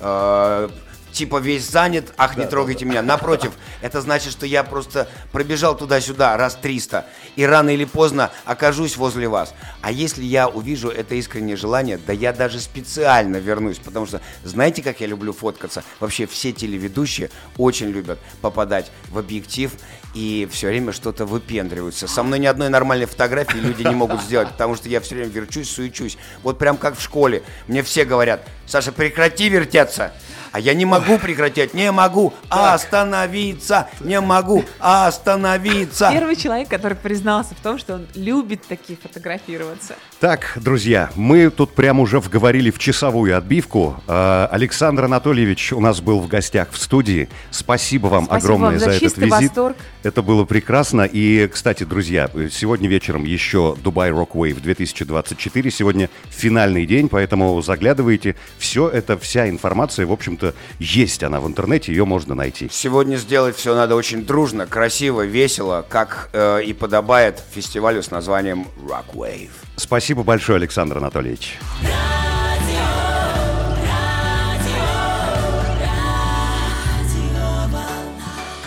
э, 0.00 0.68
Типа 1.12 1.38
весь 1.38 1.68
занят, 1.68 2.12
ах, 2.16 2.36
не 2.36 2.46
трогайте 2.46 2.84
меня. 2.84 3.02
Напротив, 3.02 3.52
это 3.80 4.00
значит, 4.00 4.32
что 4.32 4.46
я 4.46 4.62
просто 4.62 5.08
пробежал 5.32 5.76
туда-сюда 5.76 6.36
раз 6.36 6.56
300, 6.56 7.06
и 7.36 7.44
рано 7.44 7.70
или 7.70 7.84
поздно 7.84 8.30
окажусь 8.44 8.96
возле 8.96 9.28
вас. 9.28 9.54
А 9.80 9.90
если 9.90 10.22
я 10.22 10.48
увижу 10.48 10.88
это 10.88 11.14
искреннее 11.14 11.56
желание, 11.56 11.98
да 11.98 12.12
я 12.12 12.32
даже 12.32 12.60
специально 12.60 13.36
вернусь, 13.36 13.78
потому 13.78 14.06
что 14.06 14.20
знаете, 14.44 14.82
как 14.82 15.00
я 15.00 15.06
люблю 15.06 15.32
фоткаться? 15.32 15.82
Вообще 16.00 16.26
все 16.26 16.52
телеведущие 16.52 17.30
очень 17.56 17.88
любят 17.88 18.18
попадать 18.40 18.90
в 19.08 19.18
объектив 19.18 19.72
и 20.18 20.48
все 20.50 20.66
время 20.66 20.92
что-то 20.92 21.26
выпендриваются. 21.26 22.08
Со 22.08 22.24
мной 22.24 22.40
ни 22.40 22.46
одной 22.46 22.68
нормальной 22.70 23.06
фотографии 23.06 23.58
люди 23.58 23.82
не 23.82 23.94
могут 23.94 24.20
сделать, 24.20 24.48
потому 24.48 24.74
что 24.74 24.88
я 24.88 25.00
все 25.00 25.14
время 25.14 25.30
верчусь, 25.30 25.70
суечусь. 25.70 26.18
Вот 26.42 26.58
прям 26.58 26.76
как 26.76 26.98
в 26.98 27.02
школе. 27.02 27.44
Мне 27.68 27.84
все 27.84 28.04
говорят, 28.04 28.40
Саша, 28.66 28.90
прекрати 28.90 29.48
вертеться. 29.48 30.12
А 30.50 30.58
я 30.58 30.74
не 30.74 30.86
могу 30.86 31.18
прекратить, 31.18 31.72
не 31.72 31.92
могу 31.92 32.32
остановиться, 32.48 33.88
не 34.00 34.20
могу 34.20 34.64
остановиться. 34.80 36.10
Первый 36.12 36.34
человек, 36.34 36.68
который 36.68 36.96
признался 36.96 37.54
в 37.54 37.60
том, 37.60 37.78
что 37.78 37.94
он 37.94 38.08
любит 38.14 38.62
такие 38.66 38.98
фотографироваться. 38.98 39.94
Так, 40.20 40.54
друзья, 40.56 41.10
мы 41.14 41.48
тут 41.48 41.74
прямо 41.74 42.02
уже 42.02 42.18
вговорили 42.18 42.72
в 42.72 42.78
часовую 42.80 43.36
отбивку. 43.36 43.94
Э, 44.08 44.48
Александр 44.50 45.04
Анатольевич 45.04 45.72
у 45.72 45.78
нас 45.78 46.00
был 46.00 46.18
в 46.18 46.26
гостях 46.26 46.72
в 46.72 46.76
студии. 46.76 47.28
Спасибо 47.52 48.08
вам 48.08 48.24
Спасибо 48.24 48.44
огромное 48.44 48.70
вам 48.70 48.78
за 48.80 48.84
за 48.86 48.90
этот 48.96 49.16
визит. 49.16 49.30
восторг. 49.30 49.76
Это 50.02 50.22
было 50.22 50.44
прекрасно. 50.44 51.02
И, 51.02 51.46
кстати, 51.46 51.84
друзья, 51.84 52.28
сегодня 52.50 52.88
вечером 52.88 53.22
еще 53.22 53.76
Дубай 53.80 54.10
Rock 54.10 54.32
Wave 54.32 54.60
2024. 54.60 55.70
Сегодня 55.70 56.10
финальный 56.30 56.84
день, 56.84 57.08
поэтому 57.08 57.62
заглядывайте. 57.62 58.34
Все 58.58 58.88
это, 58.88 59.16
вся 59.18 59.48
информация, 59.48 60.04
в 60.04 60.10
общем-то, 60.10 60.52
есть 60.80 61.22
она 61.22 61.38
в 61.38 61.46
интернете, 61.46 61.92
ее 61.92 62.04
можно 62.04 62.34
найти. 62.34 62.68
Сегодня 62.72 63.18
сделать 63.18 63.54
все 63.54 63.72
надо 63.72 63.94
очень 63.94 64.26
дружно, 64.26 64.66
красиво, 64.66 65.24
весело, 65.24 65.86
как 65.88 66.30
э, 66.32 66.64
и 66.64 66.72
подобает 66.72 67.40
фестивалю 67.54 68.02
с 68.02 68.10
названием 68.10 68.66
Rock 68.84 69.14
Wave. 69.14 69.67
Спасибо 69.78 70.24
большое, 70.24 70.56
Александр 70.56 70.98
Анатольевич. 70.98 71.56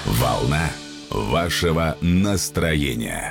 Волна 0.05 0.69
вашего 1.09 1.97
настроения. 1.99 3.29